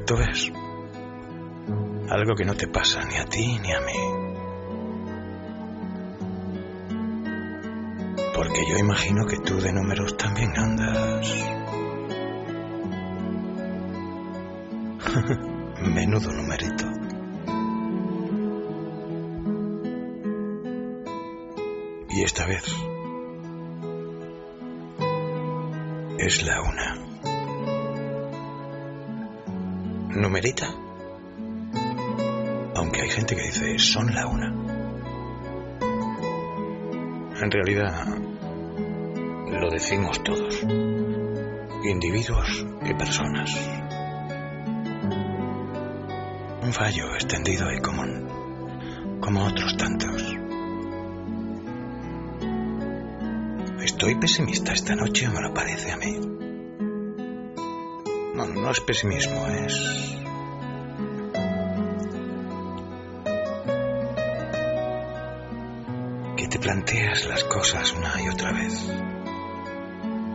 Tú 0.06 0.16
ves, 0.16 0.50
algo 2.08 2.34
que 2.34 2.44
no 2.44 2.54
te 2.54 2.68
pasa 2.68 3.02
ni 3.04 3.16
a 3.16 3.24
ti 3.26 3.58
ni 3.58 3.72
a 3.72 3.80
mí. 3.80 3.92
Porque 8.34 8.62
yo 8.68 8.78
imagino 8.78 9.26
que 9.26 9.38
tú 9.38 9.60
de 9.60 9.72
números 9.72 10.16
también 10.16 10.56
andas. 10.56 11.34
Menudo 15.82 16.32
numerito. 16.32 16.84
Y 22.10 22.22
esta 22.22 22.46
vez 22.46 22.64
es 26.26 26.42
la 26.42 26.62
una. 26.62 26.96
¿Numerita? 30.08 30.68
Aunque 32.76 33.02
hay 33.02 33.10
gente 33.10 33.36
que 33.36 33.42
dice 33.42 33.78
son 33.78 34.14
la 34.14 34.26
una. 34.26 34.46
En 37.42 37.50
realidad 37.50 38.06
lo 39.50 39.70
decimos 39.70 40.24
todos, 40.24 40.62
individuos 40.62 42.64
y 42.86 42.94
personas. 42.94 43.54
Un 46.62 46.72
fallo 46.72 47.14
extendido 47.16 47.70
y 47.70 47.80
común, 47.80 49.18
como 49.20 49.44
otros 49.44 49.76
¿Estoy 54.04 54.20
pesimista 54.20 54.74
esta 54.74 54.94
noche 54.94 55.26
me 55.30 55.40
lo 55.40 55.54
parece 55.54 55.90
a 55.90 55.96
mí? 55.96 56.20
No, 58.34 58.44
no 58.44 58.70
es 58.70 58.80
pesimismo, 58.80 59.46
es... 59.46 60.18
Que 66.36 66.48
te 66.48 66.58
planteas 66.58 67.26
las 67.28 67.44
cosas 67.44 67.94
una 67.94 68.20
y 68.20 68.28
otra 68.28 68.52
vez 68.52 68.92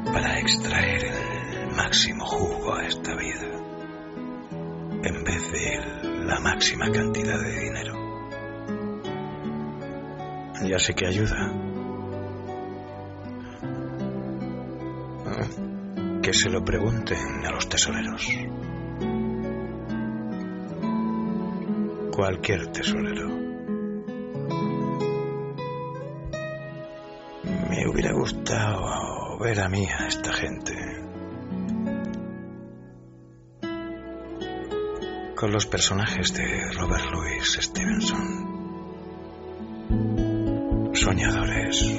para 0.05 0.39
extraer 0.39 1.05
el 1.05 1.75
máximo 1.75 2.25
jugo 2.25 2.73
a 2.73 2.87
esta 2.87 3.13
vida 3.13 3.51
en 5.03 5.23
vez 5.23 5.51
de 5.51 6.25
la 6.25 6.39
máxima 6.39 6.89
cantidad 6.89 7.39
de 7.39 7.59
dinero. 7.59 7.93
Ya 10.63 10.79
sé 10.79 10.95
que 10.95 11.05
ayuda. 11.05 11.58
Que 16.29 16.33
se 16.35 16.49
lo 16.51 16.63
pregunten 16.63 17.43
a 17.43 17.49
los 17.49 17.67
tesoreros. 17.67 18.29
Cualquier 22.15 22.67
tesorero. 22.67 23.29
Me 27.71 27.87
hubiera 27.87 28.13
gustado 28.13 29.39
ver 29.39 29.59
a 29.59 29.69
mí 29.69 29.87
a 29.87 30.05
esta 30.05 30.31
gente. 30.31 30.75
Con 35.35 35.51
los 35.51 35.65
personajes 35.65 36.31
de 36.35 36.71
Robert 36.73 37.05
Louis 37.11 37.57
Stevenson. 37.59 38.49
Soñadores. 40.93 41.91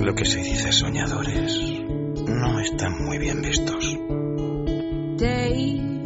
Lo 0.00 0.14
que 0.14 0.24
se 0.24 0.38
dice 0.38 0.72
soñadores 0.72 1.67
no 2.28 2.60
están 2.60 3.04
muy 3.04 3.18
bien 3.18 3.42
vistos. 3.42 3.96
Daydreamer 5.16 5.98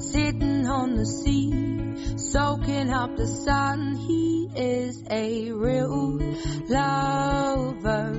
sitting 0.00 0.66
on 0.66 0.94
the 0.96 1.06
sea, 1.06 1.94
soaking 2.16 2.90
up 2.90 3.16
the 3.16 3.26
sun. 3.26 3.96
He 3.96 4.48
is 4.54 5.04
a 5.10 5.52
real 5.52 6.18
lover 6.68 8.12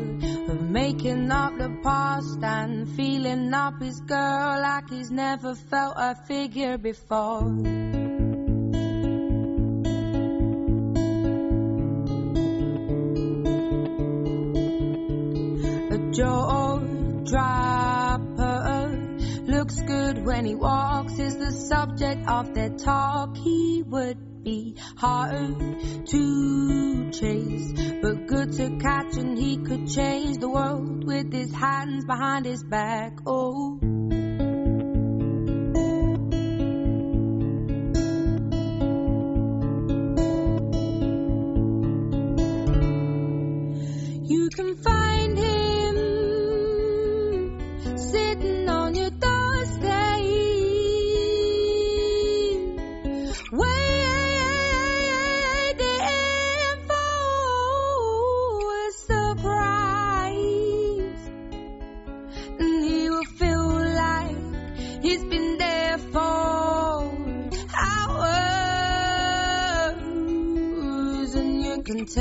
making 0.72 1.32
up 1.32 1.58
the 1.58 1.70
past 1.84 2.40
and 2.42 2.88
feeling 2.96 3.54
up 3.54 3.82
his 3.82 4.00
girl 4.02 4.62
like 4.62 4.90
he's 4.90 5.12
never 5.12 5.56
felt 5.56 5.96
a 5.98 6.16
figure 6.28 6.78
before. 6.78 8.21
Dropper 17.32 18.12
looks 19.48 19.82
good 19.82 20.24
when 20.24 20.46
he 20.46 20.54
walks 20.54 21.18
is 21.18 21.36
the 21.38 21.52
subject 21.52 22.28
of 22.28 22.54
their 22.54 22.70
talk. 22.70 23.36
He 23.36 23.84
would 23.88 24.44
be 24.44 24.76
hard 24.98 25.58
to 26.06 27.10
chase 27.12 27.74
but 28.04 28.28
good 28.28 28.54
to 28.54 28.78
catch 28.78 29.18
and 29.18 29.36
he 29.36 29.58
could 29.58 29.90
change 29.90 30.38
the 30.38 30.50
world 30.50 31.04
with 31.06 31.34
his 31.34 31.52
hands 31.56 32.06
behind 32.06 32.46
his 32.46 32.64
back. 32.64 33.18
Oh 33.26 33.80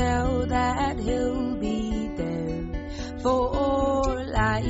tell 0.01 0.45
that 0.47 0.99
he'll 0.99 1.55
be 1.57 2.07
there 2.17 2.65
for 3.21 4.25
life. 4.25 4.65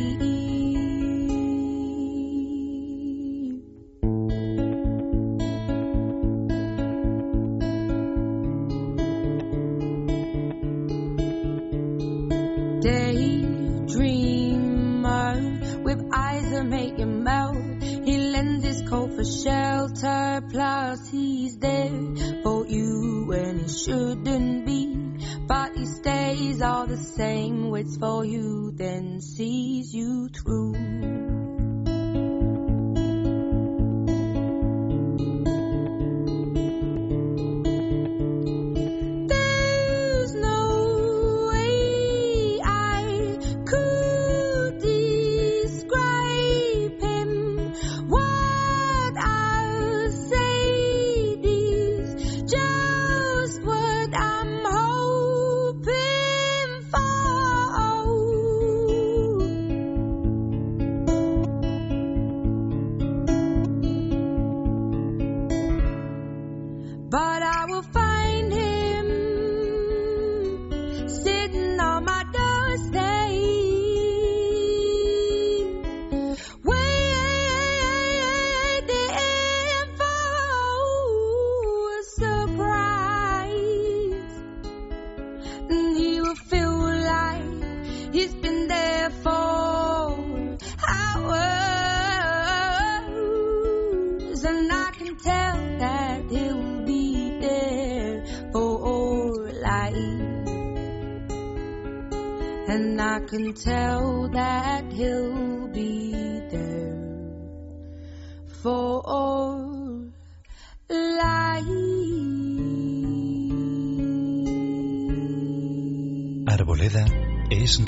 Daydreamer 12.84 15.84
with 15.84 16.02
eyes 16.14 16.50
that 16.52 16.66
make 16.66 17.00
you 17.00 17.06
melt. 17.06 17.56
He 17.84 18.18
lends 18.34 18.66
his 18.66 18.82
coat 18.90 19.14
for 19.16 19.24
shelter, 19.24 20.42
plus 20.52 21.08
he's 21.10 21.58
there 21.58 22.16
for 22.44 22.68
you 22.68 23.24
when 23.28 23.60
he 23.60 23.70
shouldn't 23.70 24.51
all 26.62 26.86
the 26.86 26.98
same, 26.98 27.70
waits 27.70 27.98
for 27.98 28.24
you, 28.26 28.72
then 28.72 29.22
sees 29.22 29.94
you 29.94 30.30
through. 30.30 31.31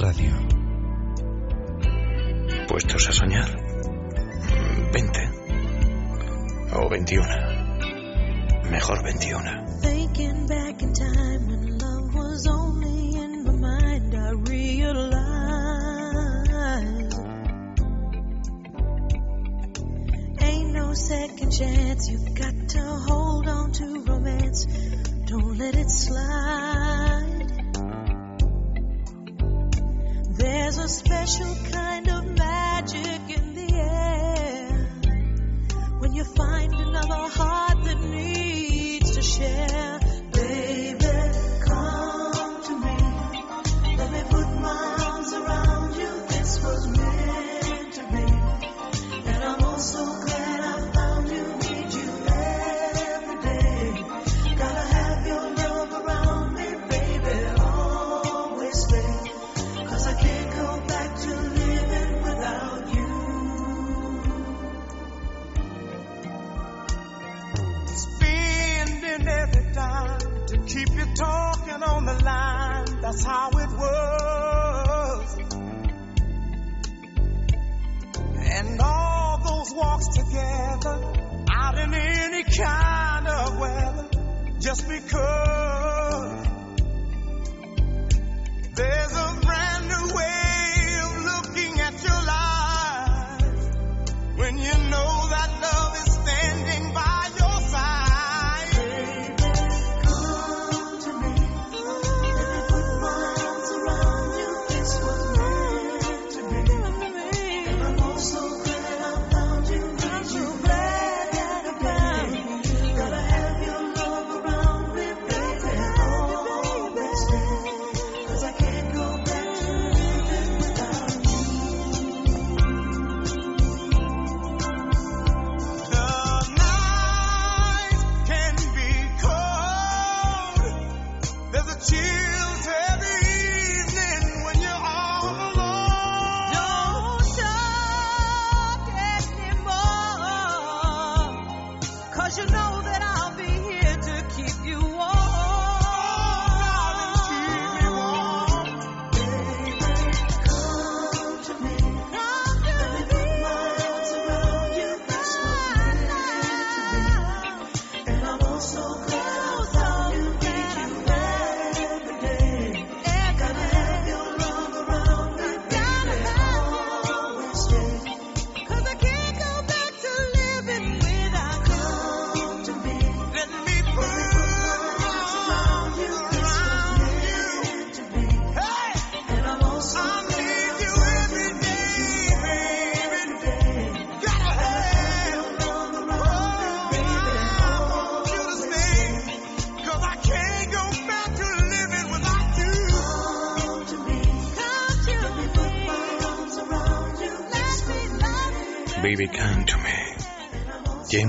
Radio. 0.03 0.52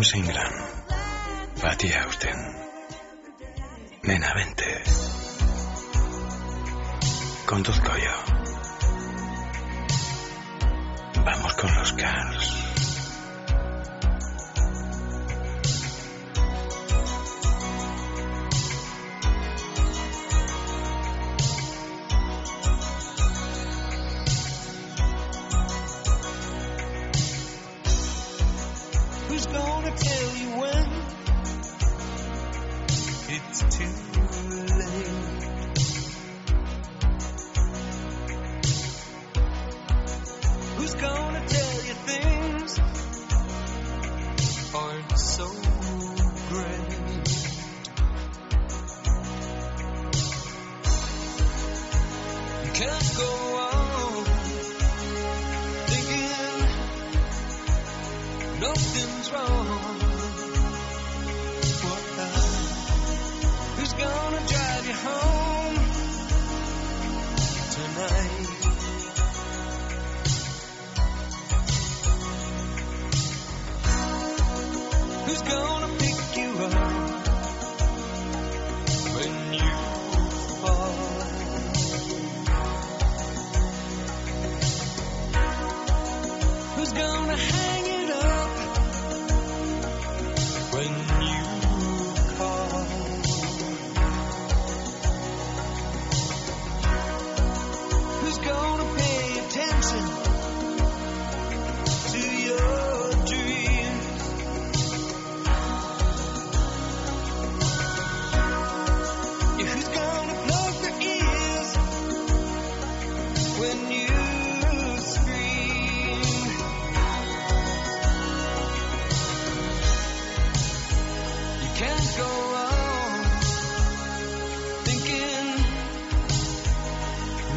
James 0.05 0.44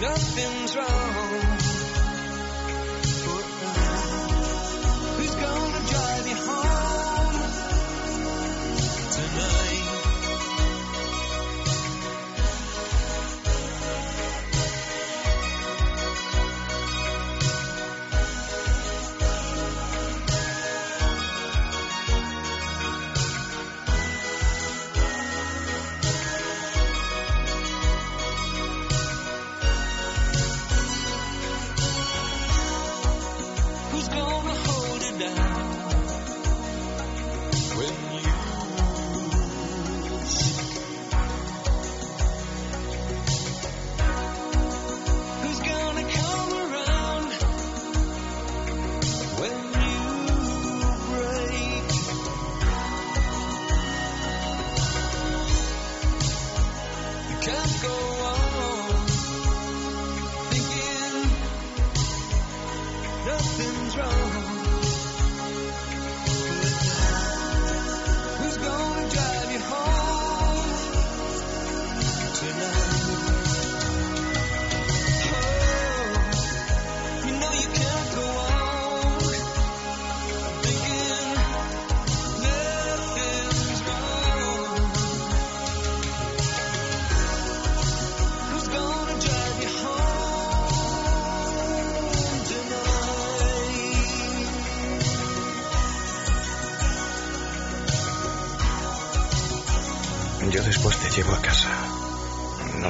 nothing's 0.02 0.76
wrong. 0.76 1.47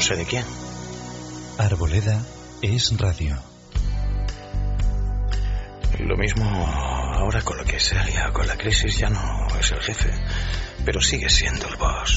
sé 0.07 0.15
de 0.15 0.23
quién. 0.23 0.45
Arboleda 1.57 2.23
es 2.61 2.97
radio. 2.97 3.35
Lo 5.99 6.15
mismo 6.15 6.45
ahora 6.45 7.41
con 7.41 7.57
lo 7.57 7.65
que 7.65 7.77
se 7.77 7.97
ha 7.97 8.05
liado 8.05 8.31
con 8.31 8.47
la 8.47 8.55
crisis 8.55 8.97
ya 8.99 9.09
no 9.09 9.47
es 9.59 9.69
el 9.69 9.81
jefe, 9.81 10.09
pero 10.85 11.01
sigue 11.01 11.29
siendo 11.29 11.67
el 11.67 11.75
boss. 11.75 12.16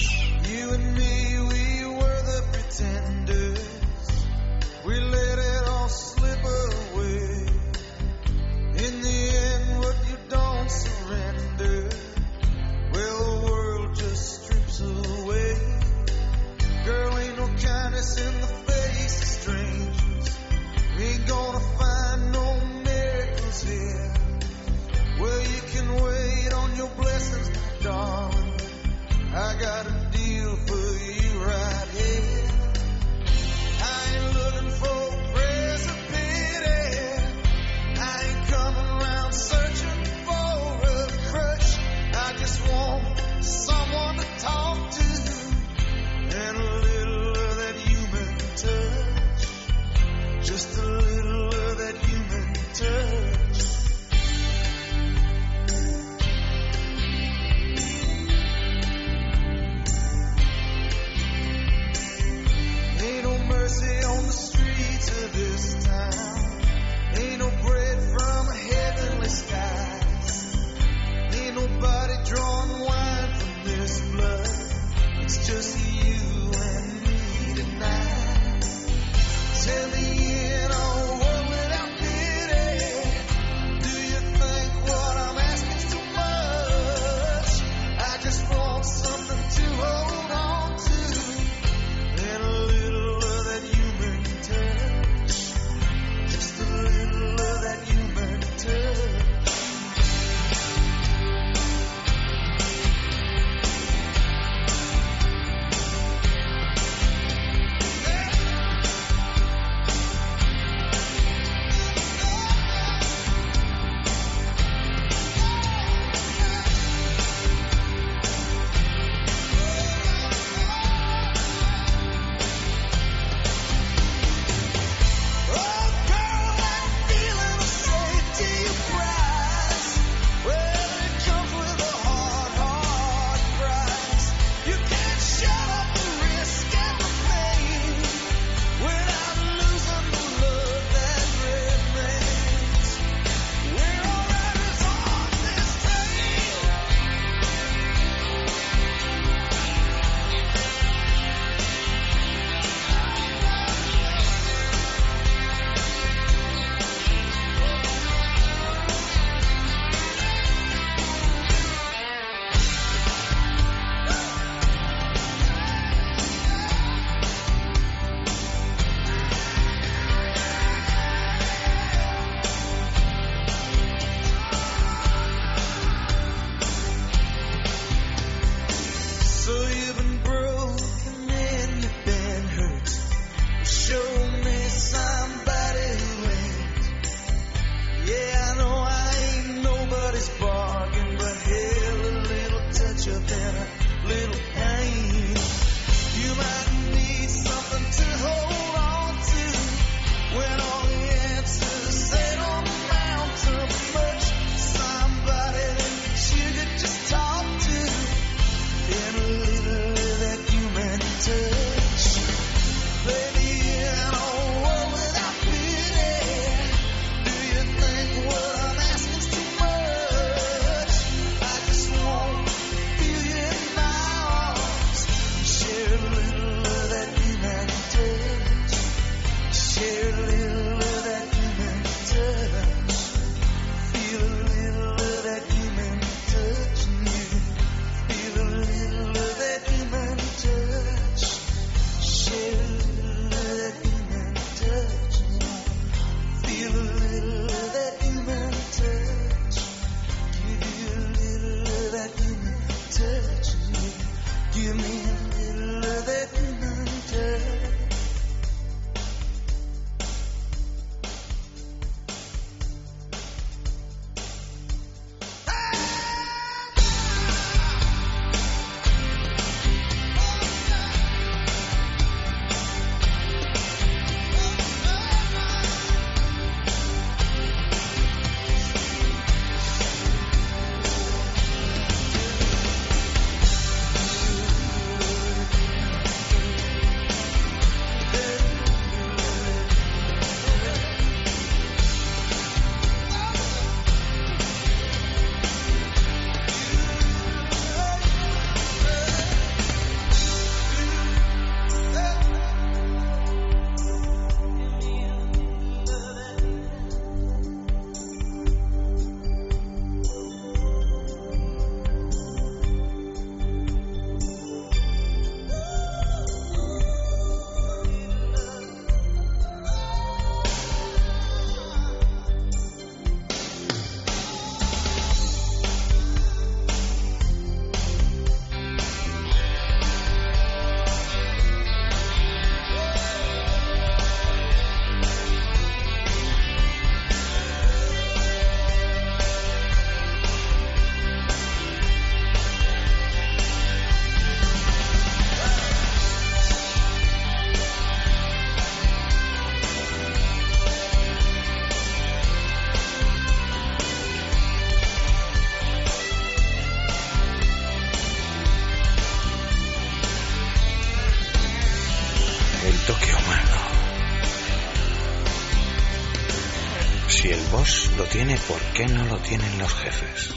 Tiene, 368.10 368.36
¿por 368.36 368.60
qué 368.74 368.86
no 368.88 369.04
lo 369.04 369.16
tienen 369.18 369.58
los 369.58 369.72
jefes? 369.74 370.34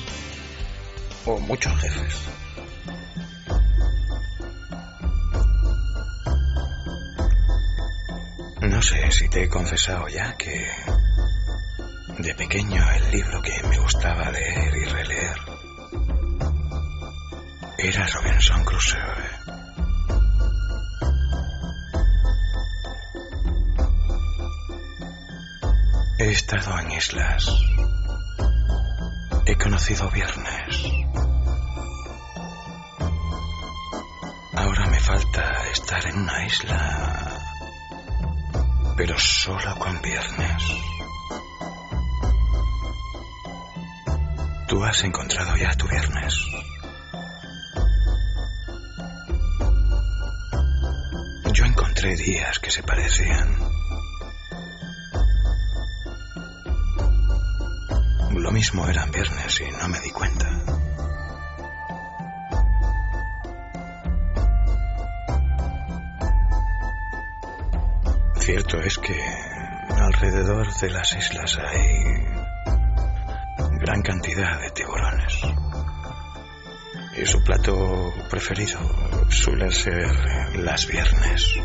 O 1.25 1.39
muchos 1.39 1.73
jefes. 1.81 2.15
No 8.61 8.81
sé 8.81 9.11
si 9.11 9.29
te 9.29 9.43
he 9.43 9.49
confesado 9.49 10.07
ya 10.07 10.35
que 10.37 10.67
de 12.19 12.35
pequeño 12.35 12.83
el 12.91 13.11
libro 13.11 13.41
que 13.41 13.67
me 13.67 13.79
gustaba 13.79 14.31
leer 14.31 14.75
y 14.75 14.85
releer 14.85 15.37
era 17.79 18.07
Robinson 18.07 18.63
Crusoe. 18.63 19.22
Estado 26.33 26.79
en 26.79 26.91
islas. 26.91 27.47
He 29.45 29.55
conocido 29.55 30.09
viernes. 30.09 30.83
Ahora 34.55 34.87
me 34.87 34.99
falta 34.99 35.69
estar 35.71 36.03
en 36.07 36.17
una 36.17 36.45
isla, 36.45 37.39
pero 38.97 39.17
solo 39.19 39.77
con 39.77 40.01
viernes. 40.01 40.63
Tú 44.67 44.83
has 44.83 45.03
encontrado 45.03 45.55
ya 45.55 45.75
tu 45.75 45.87
viernes. 45.87 46.35
Yo 51.53 51.65
encontré 51.65 52.15
días 52.15 52.57
que 52.57 52.71
se 52.71 52.81
parecían. 52.81 53.62
Mismo 58.53 58.87
eran 58.87 59.09
viernes 59.09 59.61
y 59.61 59.71
no 59.71 59.87
me 59.87 59.99
di 59.99 60.11
cuenta. 60.11 60.47
Cierto 68.37 68.79
es 68.79 68.99
que 68.99 69.19
alrededor 69.89 70.71
de 70.75 70.89
las 70.91 71.15
islas 71.15 71.57
hay 71.57 72.23
gran 73.79 74.03
cantidad 74.03 74.61
de 74.61 74.69
tiburones. 74.69 75.41
Y 77.17 77.25
su 77.25 77.43
plato 77.43 78.13
preferido 78.29 78.79
suele 79.31 79.71
ser 79.71 80.55
las 80.57 80.85
viernes. 80.85 81.55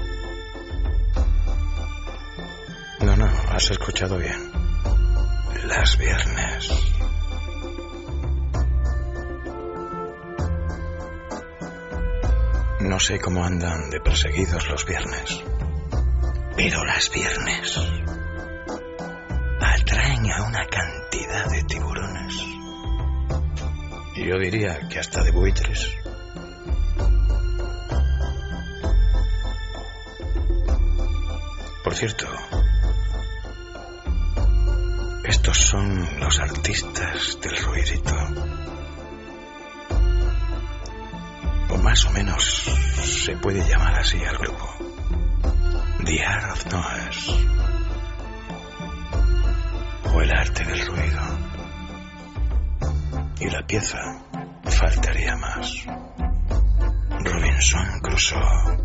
No, 3.00 3.14
no, 3.14 3.26
has 3.50 3.70
escuchado 3.70 4.16
bien. 4.16 4.52
Las 5.66 5.98
viernes. 5.98 6.47
No 12.80 12.98
sé 12.98 13.20
cómo 13.20 13.44
andan 13.44 13.90
de 13.90 14.00
perseguidos 14.00 14.68
los 14.68 14.84
viernes. 14.84 15.44
Pero 16.56 16.84
las 16.84 17.10
viernes 17.10 17.78
atraen 19.60 20.32
a 20.32 20.42
una 20.48 20.66
cantidad 20.66 21.48
de 21.48 21.62
tiburones. 21.62 22.34
Yo 24.16 24.38
diría 24.38 24.88
que 24.88 24.98
hasta 24.98 25.22
de 25.22 25.30
buitres. 25.30 25.94
Por 31.84 31.94
cierto, 31.94 32.26
estos 35.48 35.68
son 35.68 36.20
los 36.20 36.38
artistas 36.40 37.38
del 37.40 37.56
ruidito. 37.64 38.14
O 41.70 41.78
más 41.78 42.04
o 42.04 42.10
menos 42.10 42.44
se 43.02 43.34
puede 43.36 43.66
llamar 43.66 43.98
así 43.98 44.22
al 44.22 44.36
grupo. 44.36 44.68
The 46.04 46.22
Art 46.22 46.52
of 46.52 46.66
Noise. 46.66 47.32
O 50.12 50.20
el 50.20 50.30
arte 50.32 50.64
del 50.64 50.86
ruido. 50.86 51.20
Y 53.40 53.48
la 53.48 53.66
pieza 53.66 53.98
faltaría 54.64 55.34
más. 55.36 55.86
Robinson 57.24 58.00
Crusoe. 58.02 58.77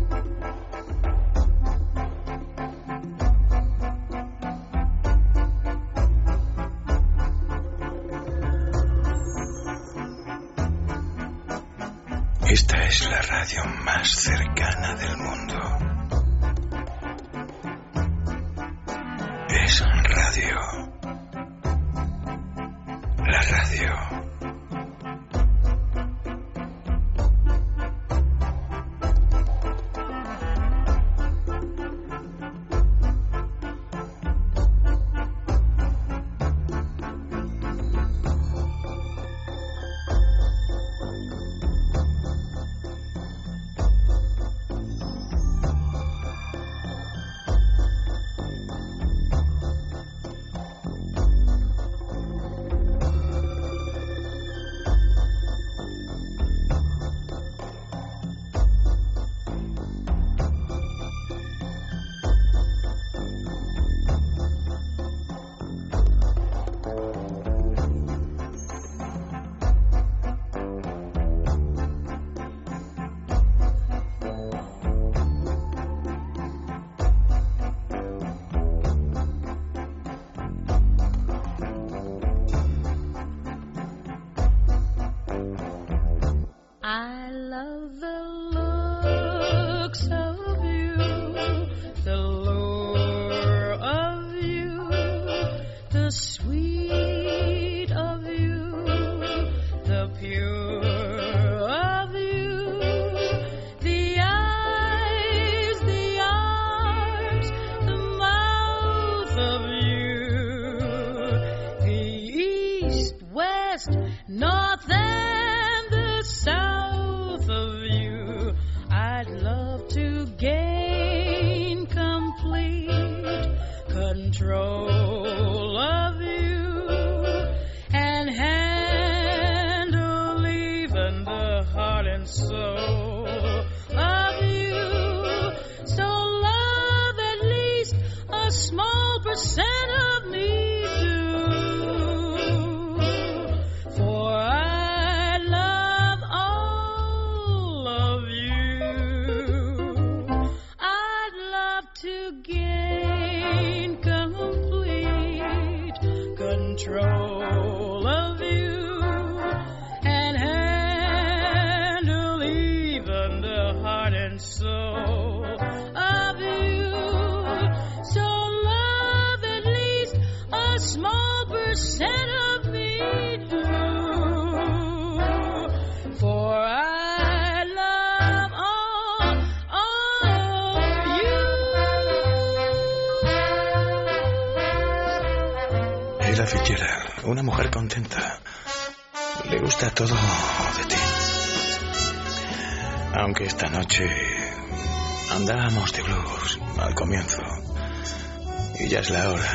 Ya 198.94 199.00
es 199.00 199.10
la 199.10 199.28
hora 199.28 199.50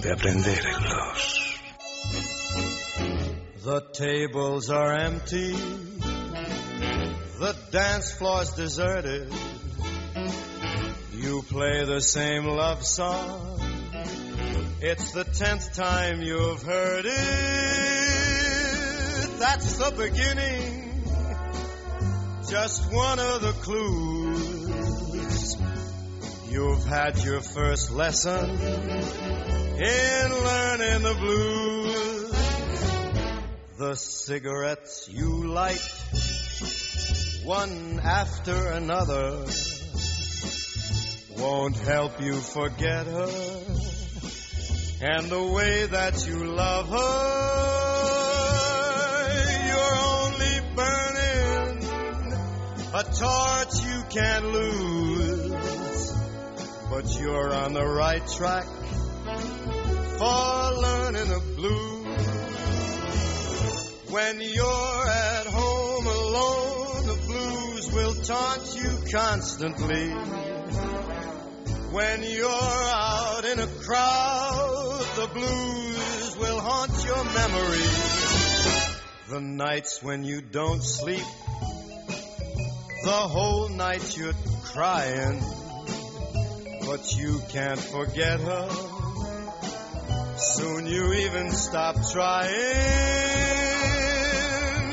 de 0.00 0.10
aprender 0.10 0.62
blues. 0.78 1.60
The 3.62 3.80
tables 3.92 4.70
are 4.70 4.92
empty. 4.94 5.52
The 7.38 7.54
dance 7.70 8.12
floor's 8.12 8.52
deserted. 8.54 9.30
You 11.12 11.42
play 11.42 11.84
the 11.84 12.00
same 12.00 12.46
love 12.46 12.82
song. 12.86 13.60
It's 14.80 15.12
the 15.12 15.24
tenth 15.24 15.74
time 15.74 16.22
you've 16.22 16.62
heard 16.62 17.04
it. 17.04 17.12
That's 19.40 19.76
the 19.76 19.90
beginning. 19.90 21.04
Just 22.48 22.90
one 22.90 23.18
of 23.18 23.42
the 23.42 23.52
clues. 23.60 24.59
You've 26.50 26.84
had 26.84 27.22
your 27.22 27.40
first 27.40 27.92
lesson 27.92 28.50
in 28.50 28.56
learning 30.44 31.02
the 31.04 31.14
blues. 31.16 32.30
The 33.78 33.94
cigarettes 33.94 35.08
you 35.08 35.46
light, 35.46 35.80
one 37.44 38.00
after 38.02 38.66
another, 38.66 39.46
won't 41.38 41.76
help 41.76 42.20
you 42.20 42.34
forget 42.34 43.06
her. 43.06 43.62
And 45.02 45.30
the 45.30 45.52
way 45.54 45.86
that 45.86 46.26
you 46.26 46.46
love 46.46 46.88
her, 46.88 47.60
you're 49.68 49.98
only 50.18 50.60
burning 50.74 51.84
a 52.92 53.04
torch 53.04 53.84
you 53.84 54.02
can't 54.10 54.46
lose. 54.46 55.49
But 57.02 57.18
you're 57.18 57.54
on 57.54 57.72
the 57.72 57.86
right 57.86 58.20
track 58.28 58.66
for 60.18 60.70
learning 60.82 61.28
the 61.30 61.40
blues. 61.56 62.26
When 64.10 64.40
you're 64.42 65.08
at 65.08 65.46
home 65.46 66.06
alone, 66.06 67.06
the 67.06 67.16
blues 67.26 67.90
will 67.94 68.14
taunt 68.22 68.76
you 68.76 68.98
constantly. 69.10 70.10
When 71.90 72.22
you're 72.22 72.46
out 72.50 73.46
in 73.46 73.60
a 73.60 73.66
crowd, 73.66 75.06
the 75.16 75.26
blues 75.32 76.36
will 76.36 76.60
haunt 76.60 77.02
your 77.06 77.24
memory. 77.24 77.88
The 79.30 79.40
nights 79.40 80.02
when 80.02 80.22
you 80.24 80.42
don't 80.42 80.82
sleep, 80.82 81.24
the 83.04 83.10
whole 83.10 83.70
night 83.70 84.18
you're 84.18 84.34
crying, 84.64 85.42
but 86.90 87.14
you 87.16 87.40
can't 87.50 87.78
forget 87.78 88.40
her. 88.40 88.68
Soon 90.36 90.86
you 90.86 91.12
even 91.12 91.52
stop 91.52 91.94
trying. 92.10 92.50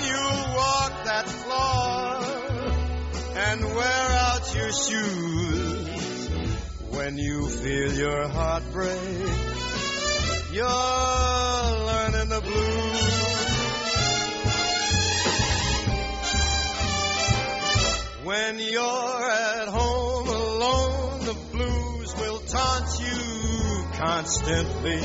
You'll 0.08 0.44
walk 0.62 0.94
that 1.06 1.26
floor 1.42 2.22
and 3.36 3.66
wear 3.66 4.10
out 4.28 4.56
your 4.56 4.72
shoes. 4.72 6.30
When 6.92 7.18
you 7.18 7.50
feel 7.50 7.94
your 7.94 8.28
heart 8.28 8.62
break, 8.72 9.32
you're 10.52 10.68
learning 11.90 12.30
the 12.30 12.42
blues. 12.42 13.08
When 18.24 18.60
you're 18.60 19.32
at 19.32 19.68
home 19.70 19.87
taunt 22.58 23.00
you 23.00 23.86
constantly. 23.94 25.02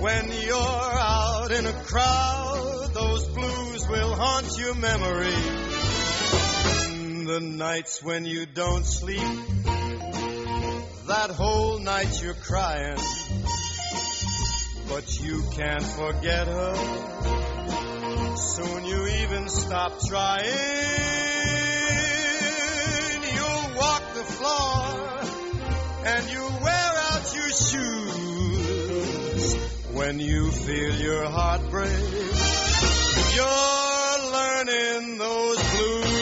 When 0.00 0.30
you're 0.46 0.56
out 0.56 1.50
in 1.50 1.66
a 1.66 1.72
crowd, 1.72 2.90
those 2.94 3.28
blues 3.28 3.88
will 3.88 4.14
haunt 4.14 4.58
your 4.58 4.74
memory. 4.74 5.40
The 7.26 7.40
nights 7.40 8.02
when 8.02 8.24
you 8.24 8.46
don't 8.46 8.84
sleep, 8.84 9.32
that 11.06 11.30
whole 11.30 11.78
night 11.78 12.22
you're 12.22 12.34
crying, 12.34 12.98
but 14.88 15.20
you 15.20 15.44
can't 15.56 15.82
forget 15.82 16.46
her. 16.46 16.74
Soon 18.36 18.84
you 18.84 19.06
even 19.22 19.48
stop 19.48 20.00
trying. 20.08 21.29
And 26.04 26.30
you 26.30 26.42
wear 26.62 26.92
out 27.10 27.34
your 27.34 27.50
shoes. 27.50 29.54
When 29.92 30.18
you 30.18 30.50
feel 30.50 30.94
your 30.96 31.28
heart 31.28 31.60
break, 31.70 31.90
you're 33.36 34.30
learning 34.32 35.18
those 35.18 35.58
blues. 35.72 36.20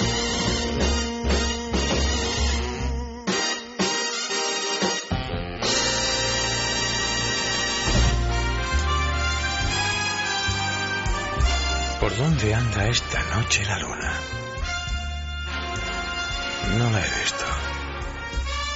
¿Por 12.00 12.16
dónde 12.16 12.55
anda 12.55 12.86
esta 12.88 13.20
noche 13.34 13.64
la 13.64 13.78
luna? 13.78 14.12
No 16.78 16.90
la 16.90 17.00
he 17.00 17.20
visto. 17.20 17.44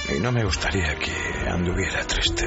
Y 0.09 0.19
no 0.19 0.31
me 0.31 0.43
gustaría 0.43 0.95
que 0.95 1.13
anduviera 1.49 2.03
triste. 2.05 2.45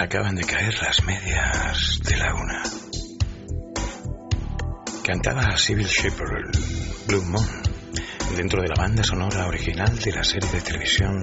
Acaban 0.00 0.36
de 0.36 0.44
caer 0.44 0.80
las 0.80 1.02
medias 1.02 1.98
de 2.04 2.16
la 2.16 2.32
una. 2.32 2.62
Cantaba 5.04 5.58
Sybil 5.58 5.88
Shepherd, 5.88 6.56
Blue 7.08 7.24
Moon, 7.24 7.46
dentro 8.36 8.62
de 8.62 8.68
la 8.68 8.76
banda 8.76 9.02
sonora 9.02 9.48
original 9.48 9.98
de 9.98 10.12
la 10.12 10.22
serie 10.22 10.48
de 10.50 10.60
televisión 10.60 11.16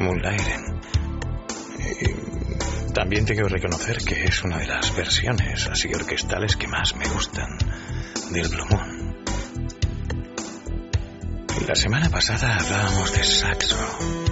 Moonlighting. 0.00 0.80
También 2.92 3.24
tengo 3.24 3.48
que 3.48 3.54
reconocer 3.54 3.96
que 4.04 4.24
es 4.24 4.44
una 4.44 4.58
de 4.58 4.66
las 4.66 4.94
versiones 4.94 5.66
así 5.66 5.88
orquestales 5.94 6.56
que 6.56 6.68
más 6.68 6.94
me 6.94 7.08
gustan 7.08 7.56
del 8.32 8.48
Blue 8.50 8.66
Moon. 8.68 9.16
La 11.66 11.74
semana 11.74 12.10
pasada 12.10 12.54
hablábamos 12.54 13.12
de 13.14 13.24
saxo. 13.24 14.31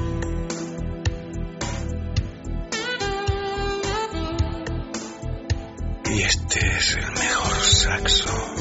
Es 6.80 6.96
el 6.96 7.12
mejor 7.12 7.60
saxo. 7.62 8.54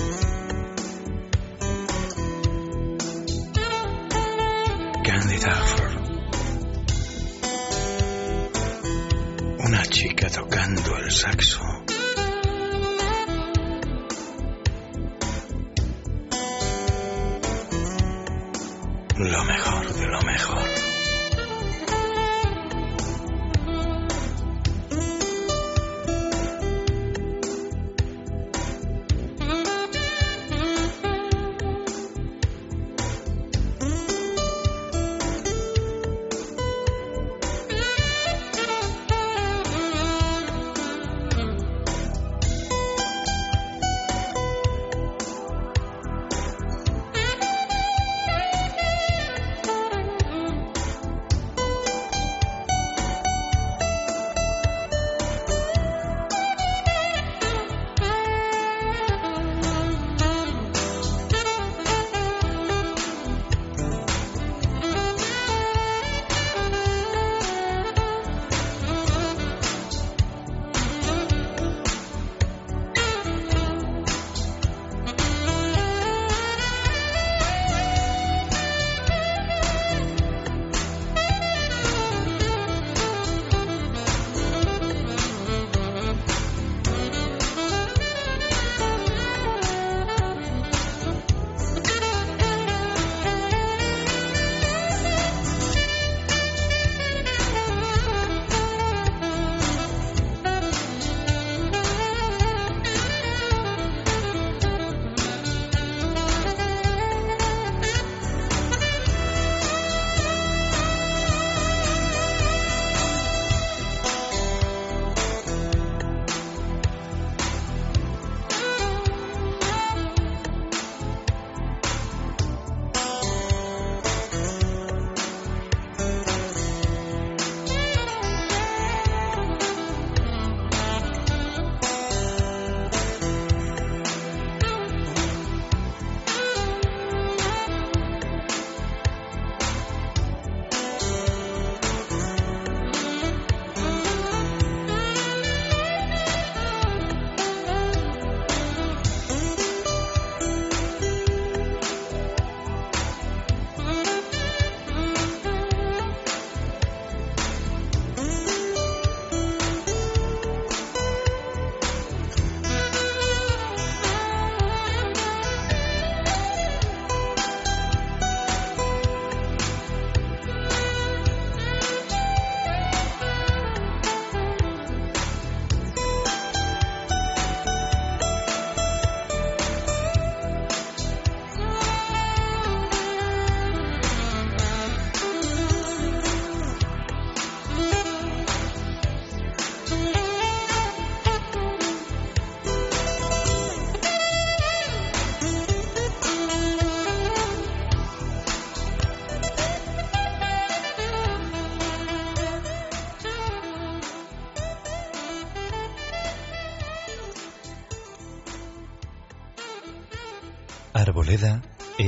Candy. 5.06 5.38
Una 9.60 9.86
chica 9.86 10.30
tocando 10.30 10.98
el 10.98 11.12
saxo. 11.12 11.89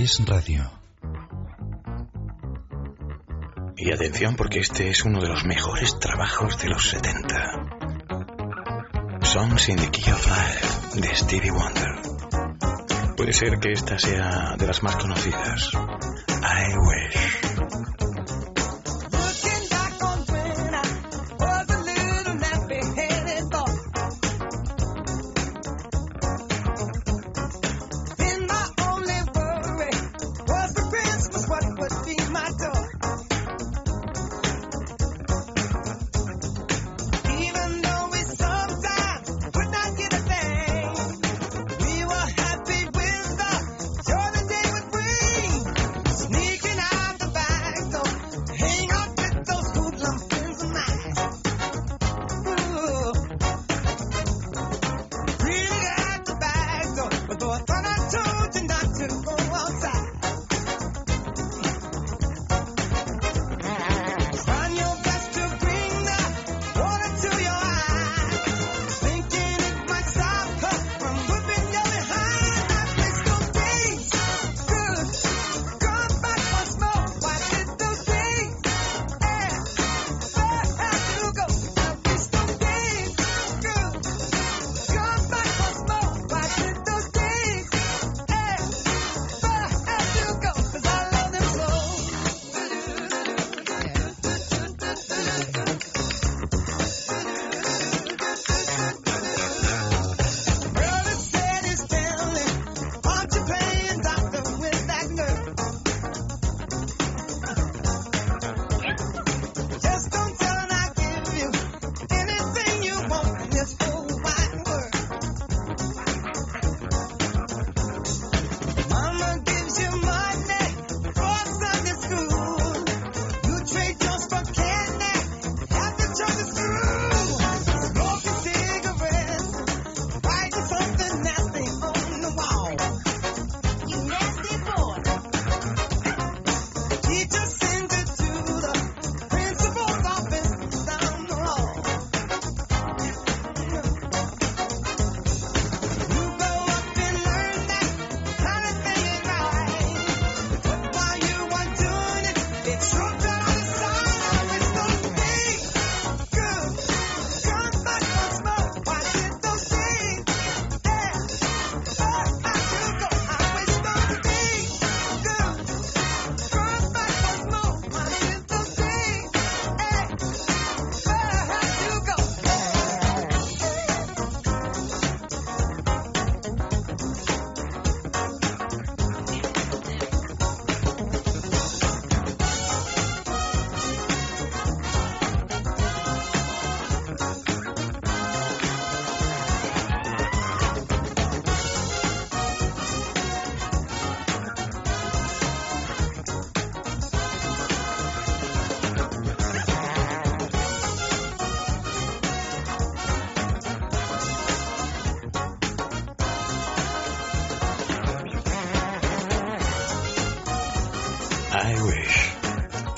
Es 0.03 0.25
radio. 0.25 0.67
Y 3.77 3.93
atención 3.93 4.35
porque 4.35 4.59
este 4.59 4.89
es 4.89 5.03
uno 5.05 5.21
de 5.21 5.27
los 5.27 5.45
mejores 5.45 5.99
trabajos 5.99 6.57
de 6.57 6.69
los 6.69 6.89
70. 6.89 7.67
Songs 9.21 9.69
in 9.69 9.75
the 9.77 9.91
Key 9.91 10.11
of 10.11 10.25
Life 10.25 11.01
de 11.01 11.15
Stevie 11.15 11.51
Wonder. 11.51 13.15
Puede 13.15 13.33
ser 13.33 13.59
que 13.59 13.73
esta 13.73 13.99
sea 13.99 14.55
de 14.57 14.65
las 14.65 14.81
más 14.81 14.95
conocidas. 14.95 15.69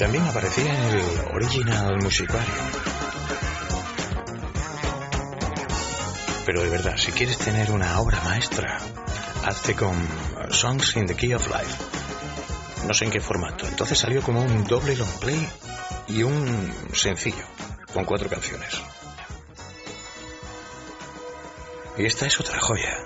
También 0.03 0.27
aparecía 0.27 0.65
en 0.65 0.97
el 0.97 1.05
Original 1.33 1.97
Musicarium. 2.03 2.67
Pero 6.45 6.61
de 6.61 6.69
verdad, 6.69 6.97
si 6.97 7.13
quieres 7.13 7.37
tener 7.37 7.71
una 7.71 8.01
obra 8.01 8.21
maestra, 8.21 8.79
hazte 9.45 9.75
con 9.75 9.95
Songs 10.49 10.97
in 10.97 11.05
the 11.05 11.15
Key 11.15 11.33
of 11.33 11.47
Life. 11.47 11.77
No 12.85 12.93
sé 12.93 13.05
en 13.05 13.11
qué 13.11 13.21
formato. 13.21 13.65
Entonces 13.65 13.97
salió 13.97 14.21
como 14.21 14.41
un 14.41 14.65
doble 14.65 14.97
long 14.97 15.19
play 15.21 15.49
y 16.09 16.23
un 16.23 16.73
sencillo, 16.91 17.45
con 17.93 18.03
cuatro 18.03 18.27
canciones. 18.27 18.81
Y 21.97 22.05
esta 22.05 22.25
es 22.25 22.37
otra 22.41 22.59
joya. 22.59 22.97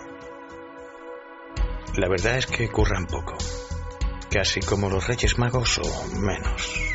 La 1.96 2.10
verdad 2.10 2.40
es 2.40 2.48
que 2.48 2.68
curran 2.70 3.06
poco. 3.06 3.38
Casi 4.32 4.62
como 4.62 4.90
los 4.90 5.06
Reyes 5.06 5.38
Magos 5.38 5.78
o 5.78 6.08
menos. 6.18 6.87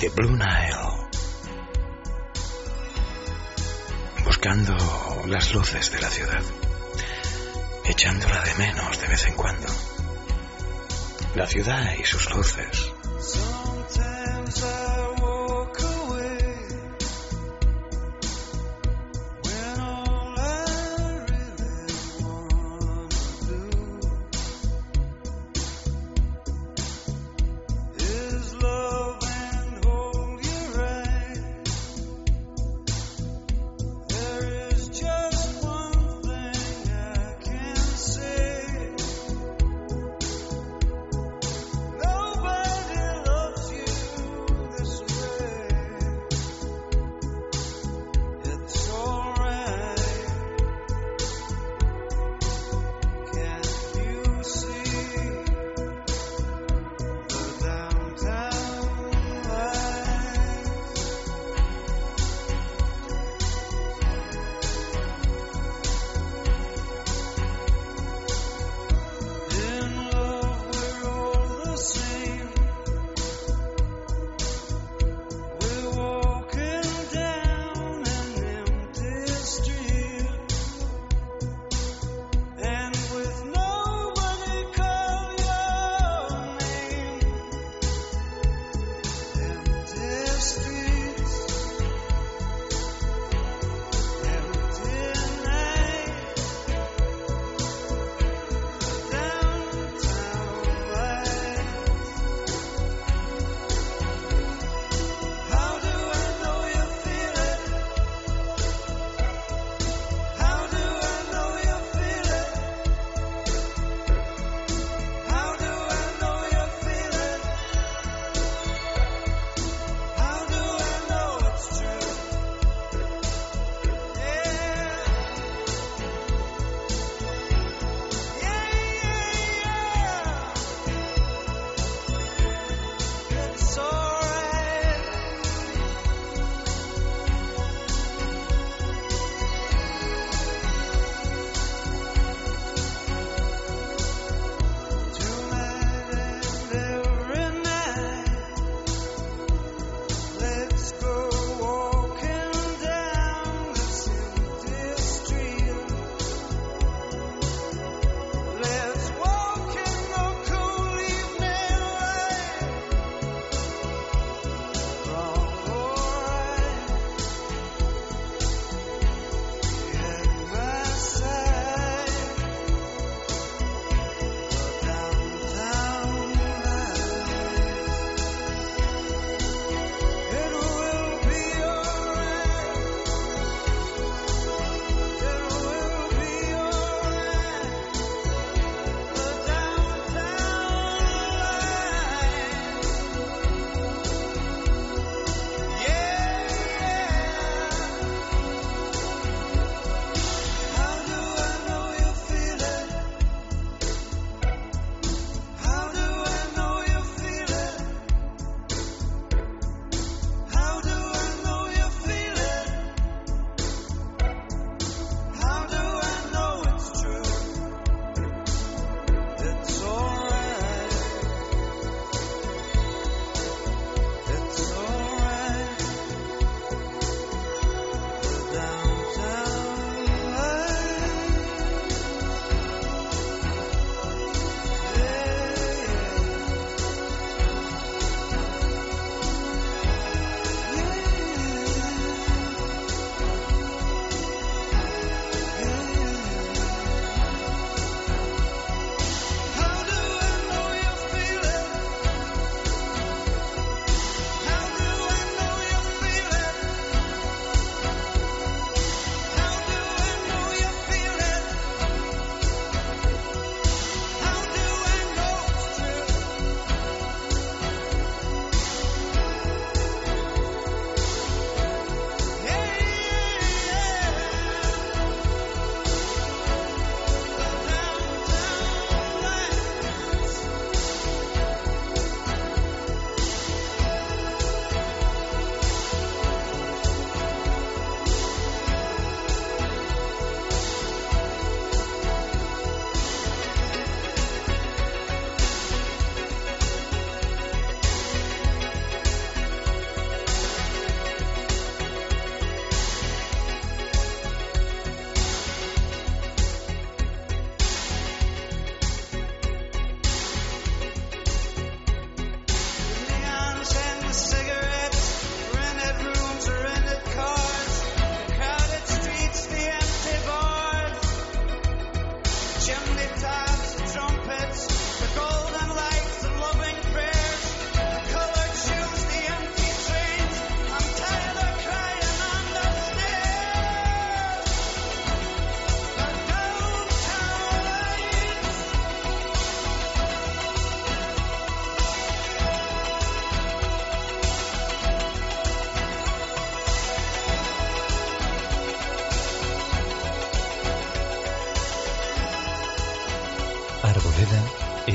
The 0.00 0.08
Blue 0.08 0.34
Nile. 0.34 1.08
Buscando 4.24 4.74
las 5.26 5.52
luces 5.52 5.92
de 5.92 6.00
la 6.00 6.08
ciudad. 6.08 6.42
Echándola 7.84 8.42
de 8.42 8.54
menos 8.54 8.98
de 8.98 9.08
vez 9.08 9.26
en 9.26 9.34
cuando. 9.34 9.66
La 11.34 11.46
ciudad 11.46 11.92
y 11.98 12.04
sus 12.06 12.30
luces. 12.34 12.92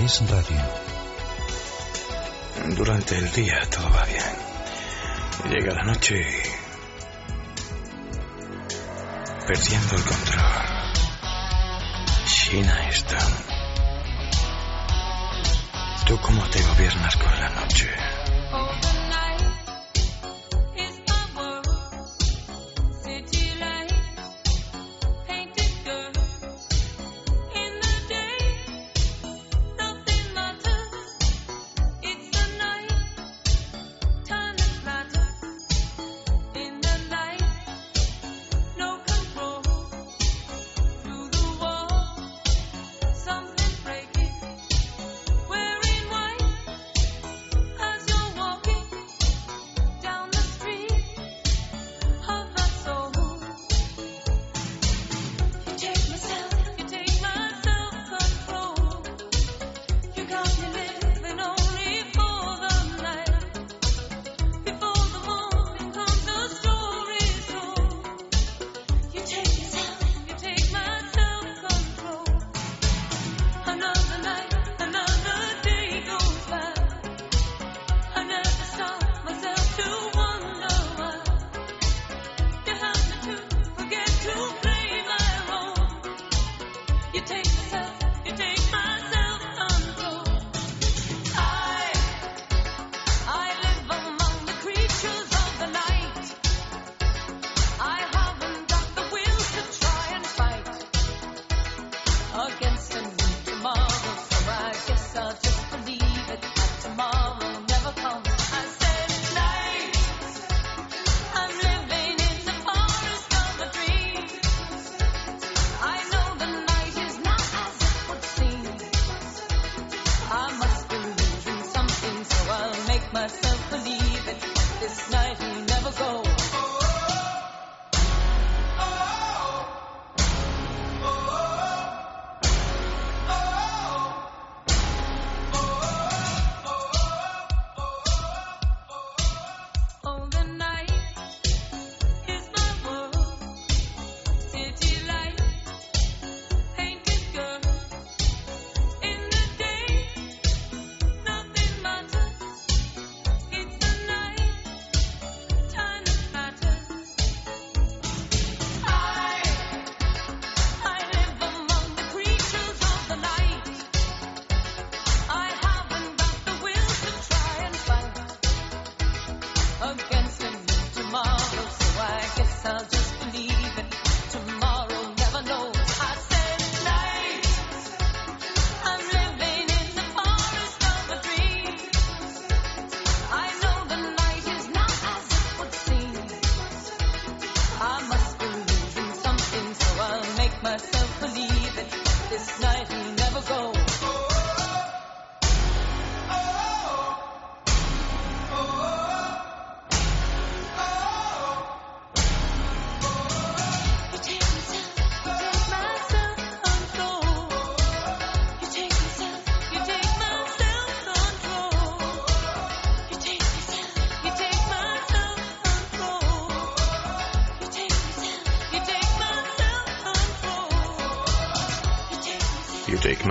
radio. 0.07 0.61
Durante 2.75 3.17
el 3.17 3.31
día 3.31 3.59
todo 3.71 3.89
va 3.89 4.05
bien. 4.05 5.51
Llega 5.51 5.73
la 5.73 5.83
noche 5.83 6.15
y... 6.15 6.43
Perdiendo 9.47 9.95
el 9.95 10.03
control. 10.03 10.24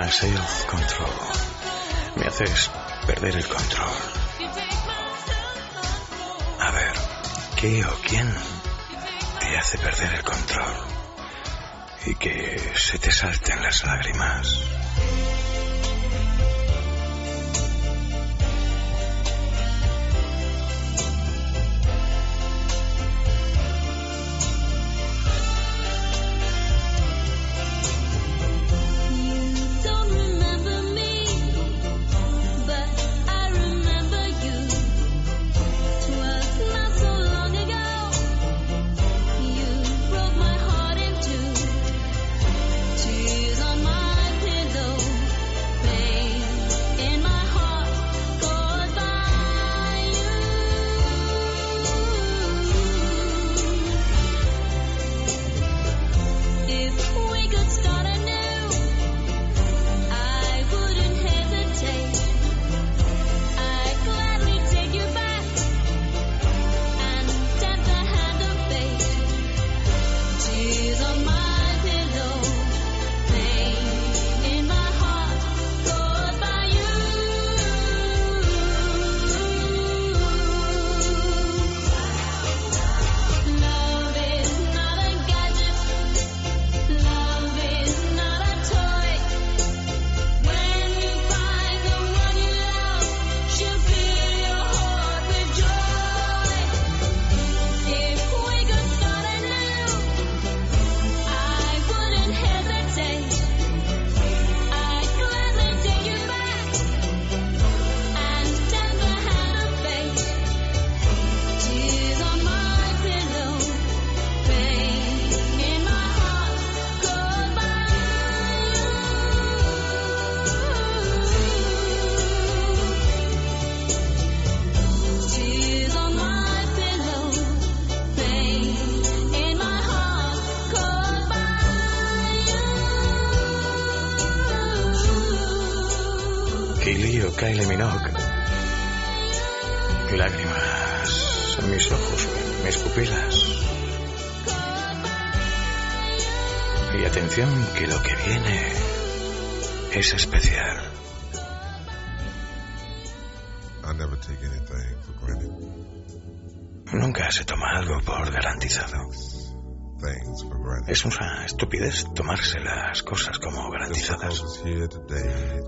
myself 0.04 0.66
control. 0.66 1.08
Me 2.16 2.26
haces 2.26 2.70
perder 3.06 3.36
el 3.36 3.48
control. 3.48 3.96
A 6.60 6.70
ver, 6.72 6.92
¿qué 7.56 7.84
o 7.86 7.94
quién 8.06 8.30
te 9.40 9.56
hace 9.56 9.78
perder 9.78 10.14
el 10.14 10.22
control? 10.22 10.74
Y 12.04 12.14
que 12.16 12.72
se 12.76 12.98
te 12.98 13.10
salten 13.10 13.62
las 13.62 13.82
lágrimas. 13.82 14.73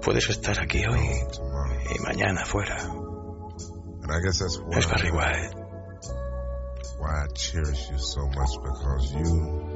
Puedes 0.07 0.31
estar 0.31 0.57
aquí 0.61 0.87
hoy 0.87 1.01
y 1.01 1.99
mañana 1.99 2.45
fuera. 2.45 2.77
And 2.81 4.13
I 4.13 4.21
guess 4.23 4.39
that's 4.39 4.57
why, 4.61 4.79
Es 4.79 4.87
Barry 4.87 5.11
White. 5.11 5.57
why 7.01 7.25
I 7.25 7.27
cherish 7.35 7.91
you 7.91 7.99
so 7.99 8.25
much 8.29 8.53
because 8.63 9.13
you, 9.13 9.67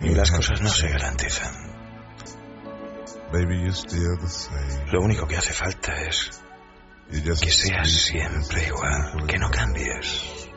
Y 0.00 0.14
las 0.16 0.32
cosas 0.32 0.60
no 0.60 0.68
se 0.68 0.88
garantizan. 0.88 1.54
Lo 4.90 5.00
único 5.00 5.28
que 5.28 5.36
hace 5.36 5.52
falta 5.52 5.94
es 6.02 6.42
que 7.08 7.30
as 7.30 7.38
seas 7.38 7.88
siempre 7.88 8.66
igual, 8.66 9.26
que 9.28 9.38
no 9.38 9.48
cambies, 9.48 10.48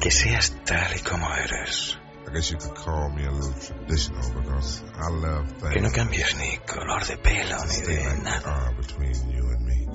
que 0.00 0.10
seas 0.12 0.54
tal 0.64 0.96
y 0.96 1.00
como 1.00 1.26
eres, 1.34 1.99
I 2.30 2.32
guess 2.32 2.50
you 2.52 2.58
could 2.58 2.76
call 2.76 3.08
me 3.10 3.24
a 3.24 3.30
little 3.32 3.52
traditional 3.52 4.40
because 4.40 4.84
I 4.96 5.08
love 5.08 5.50
things 5.50 5.74
que 5.74 5.80
no 5.82 5.90
cambies 5.90 6.36
ni 6.38 6.58
color 6.64 7.00
de 7.04 7.16
pelo 7.16 7.56
ni 7.66 7.80
de 7.86 8.04
like 8.04 8.22
nada. 8.22 8.48
are 8.48 8.72
between 8.74 9.30
you 9.32 9.48
and 9.50 9.66
me. 9.66 9.88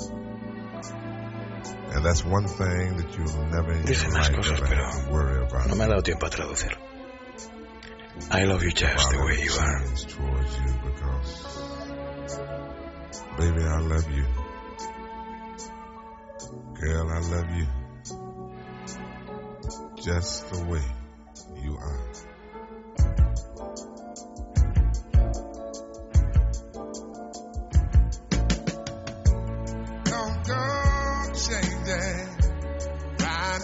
And 1.94 2.04
that's 2.06 2.26
one 2.26 2.46
thing 2.46 2.98
that 2.98 3.18
you'll 3.18 3.46
never 3.48 3.74
Dice 3.84 4.08
más 4.10 4.30
cosas, 4.36 4.60
pero 4.60 5.14
worry 5.14 5.46
about. 5.46 5.70
no 5.70 5.76
me 5.76 5.86
ha 5.86 5.88
dado 5.88 6.02
tiempo 6.04 6.26
a 6.26 6.30
traducir. 6.30 6.76
I 8.32 8.44
love 8.44 8.64
you 8.64 8.72
just 8.72 9.10
the 9.12 9.18
way 9.24 9.42
you 9.42 9.52
are. 9.58 9.80
Towards 9.80 10.58
you 10.60 10.74
because, 10.84 11.46
baby, 13.38 13.64
I 13.64 13.80
love 13.80 14.12
you. 14.12 14.26
Girl, 16.82 17.10
I 17.12 17.20
love 17.20 17.50
you. 17.56 17.68
Just 20.04 20.52
the 20.52 20.66
way 20.66 20.84
you 21.64 21.78
are. 21.78 22.05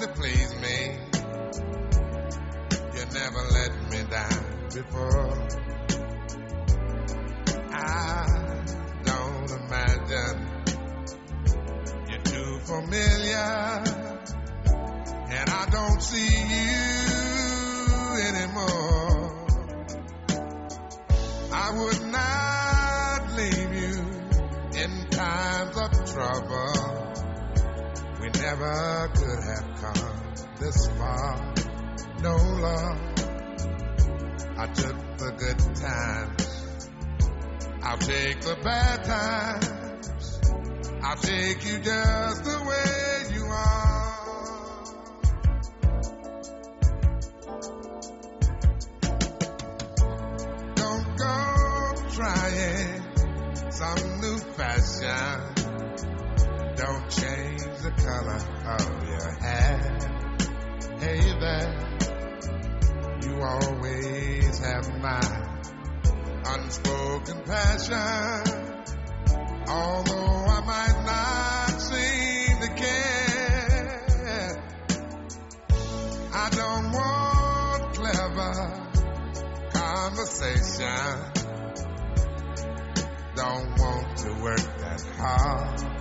To 0.01 0.07
please 0.07 0.55
me. 0.55 0.97
You 2.95 3.05
never 3.13 3.41
let 3.51 3.71
me 3.91 4.03
down 4.09 4.43
before. 4.73 5.47
I 7.71 8.63
don't 9.03 9.51
imagine 9.61 10.37
you're 12.09 12.23
too 12.23 12.59
familiar, 12.61 13.83
and 15.29 15.49
I 15.51 15.67
don't 15.69 16.01
see 16.01 16.33
you 16.55 16.71
anymore. 18.27 19.47
I 21.53 21.71
would 21.77 22.01
not 22.07 23.33
leave 23.37 23.73
you 23.83 23.93
in 24.81 25.09
times 25.11 25.77
of 25.77 25.91
trouble. 26.11 27.10
Never 28.41 29.11
could 29.13 29.43
have 29.43 29.67
come 29.81 30.11
this 30.59 30.87
far. 30.97 31.53
No 32.23 32.35
love. 32.35 32.97
I 34.57 34.65
took 34.73 35.17
the 35.19 35.31
good 35.37 35.59
times. 35.75 36.65
I'll 37.83 37.99
take 37.99 38.41
the 38.41 38.55
bad 38.63 39.03
times. 39.03 40.39
I'll 41.03 41.17
take 41.17 41.65
you 41.65 41.79
just 41.81 42.43
the 42.43 42.59
way 42.65 43.35
you 43.35 43.45
are. 43.45 44.11
Don't 50.75 51.17
go 51.17 51.35
trying 52.15 53.03
some 53.71 54.21
new 54.21 54.37
fashion. 54.57 55.60
Don't 56.81 57.09
change 57.11 57.61
the 57.83 57.91
color 57.91 58.41
of 58.65 59.07
your 59.07 59.29
hair. 59.39 59.77
Hey 60.97 61.21
there, 61.39 61.73
you 63.21 63.33
always 63.39 64.57
have 64.57 64.89
my 64.99 65.21
unspoken 66.43 67.43
passion. 67.43 68.55
Although 69.67 70.45
I 70.47 70.61
might 70.65 71.03
not 71.05 71.79
seem 71.79 72.59
to 72.61 72.69
care, 72.73 73.13
I 76.33 76.49
don't 76.49 76.91
want 76.93 77.93
clever 77.93 78.53
conversation. 79.69 81.31
Don't 83.35 83.69
want 83.77 84.17
to 84.17 84.33
work 84.41 84.77
that 84.79 85.01
hard. 85.19 86.00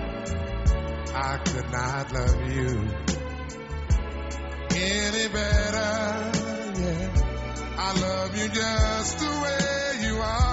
I 1.13 1.37
could 1.43 1.69
not 1.71 2.11
love 2.13 2.51
you 2.51 2.87
any 4.73 5.27
better. 5.27 6.31
Yeah, 6.79 7.13
I 7.77 7.99
love 7.99 8.37
you 8.37 8.47
just 8.47 9.19
the 9.19 9.27
way 9.43 10.07
you 10.07 10.15
are. 10.17 10.50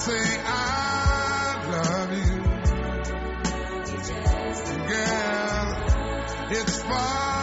Say 0.00 0.40
I 0.46 1.60
love 1.70 2.12
you. 2.14 2.40
Girl, 4.88 5.68
it's 6.58 6.82
forever. 6.82 7.39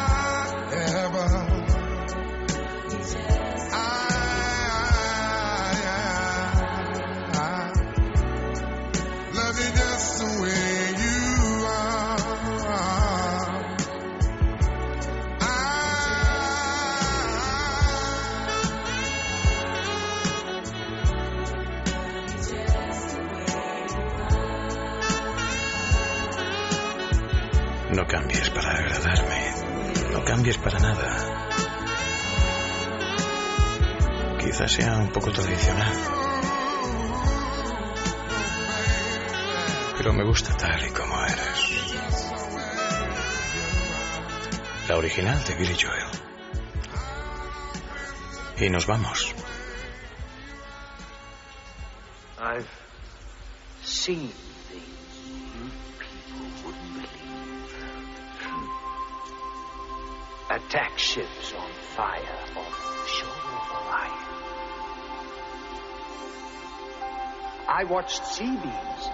Cambies 30.38 30.58
para 30.60 30.78
nada. 30.78 31.50
Quizás 34.40 34.72
sea 34.72 34.98
un 34.98 35.12
poco 35.12 35.32
tradicional. 35.32 35.92
Pero 39.98 40.14
me 40.14 40.24
gusta 40.24 40.56
tal 40.56 40.86
y 40.86 40.92
como 40.92 41.16
eres. 41.24 41.72
La 44.88 44.98
original 44.98 45.44
de 45.44 45.56
Billy 45.56 45.76
Joel. 45.76 46.06
Y 48.60 48.70
nos 48.70 48.86
vamos. 48.86 49.34
I've 52.40 52.68
watched 67.90 68.26
sea 68.26 68.46
beams 68.46 69.10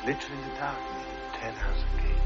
glitter 0.00 0.32
in 0.32 0.40
the 0.40 0.54
darkness 0.56 1.06
of 1.06 1.32
Ten 1.38 1.54
House 1.54 1.84
Gate. 1.96 2.24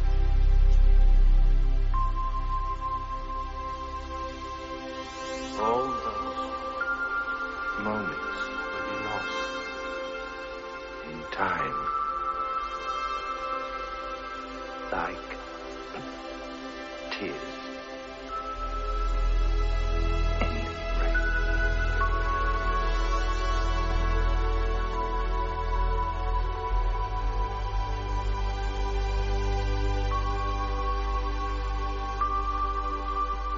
All 5.60 5.86
those 6.06 6.40
moments 7.82 8.38
will 8.72 8.86
be 8.88 8.96
lost 9.04 9.50
in 11.10 11.18
time. 11.32 11.78
Like 14.92 15.21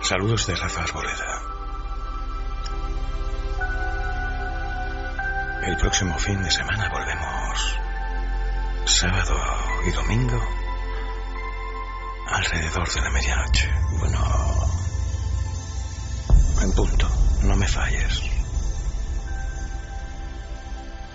Saludos 0.05 0.47
de 0.47 0.55
Rafa 0.55 0.83
Arboleda. 0.83 1.43
El 5.63 5.77
próximo 5.79 6.19
fin 6.19 6.43
de 6.43 6.51
semana 6.51 6.91
volvemos. 6.91 7.79
Sábado 8.85 9.35
y 9.87 9.91
domingo. 9.93 10.39
Alrededor 12.27 12.93
de 12.93 13.01
la 13.01 13.11
medianoche. 13.13 13.73
Bueno. 13.99 14.21
En 16.61 16.73
punto. 16.73 17.09
No 17.45 17.57
me 17.57 17.67
falles. 17.67 18.21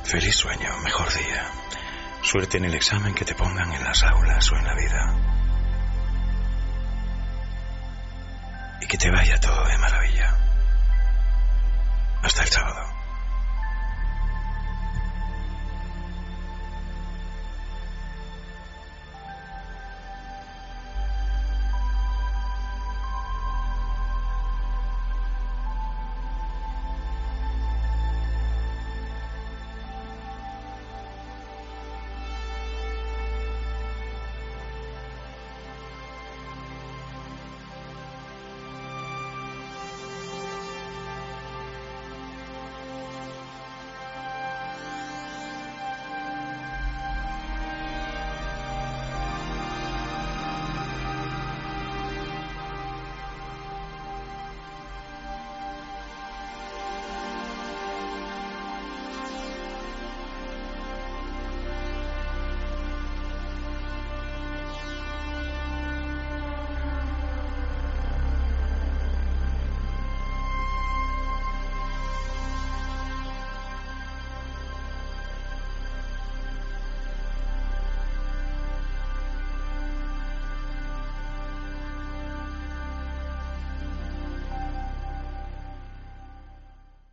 Feliz 0.03 0.35
sueño, 0.35 0.75
mejor 0.83 1.13
día. 1.13 1.51
Suerte 2.23 2.57
en 2.57 2.65
el 2.65 2.73
examen 2.73 3.13
que 3.13 3.25
te 3.25 3.35
pongan 3.35 3.71
en 3.71 3.83
las 3.83 4.01
aulas 4.01 4.51
o 4.51 4.55
en 4.55 4.65
la 4.65 4.73
vida. 4.73 5.38
Y 8.81 8.87
que 8.87 8.97
te 8.97 9.11
vaya 9.11 9.39
todo 9.39 9.65
de 9.67 9.77
maravilla. 9.77 10.35
Hasta 12.21 12.43
el 12.43 12.49
sábado. 12.49 12.98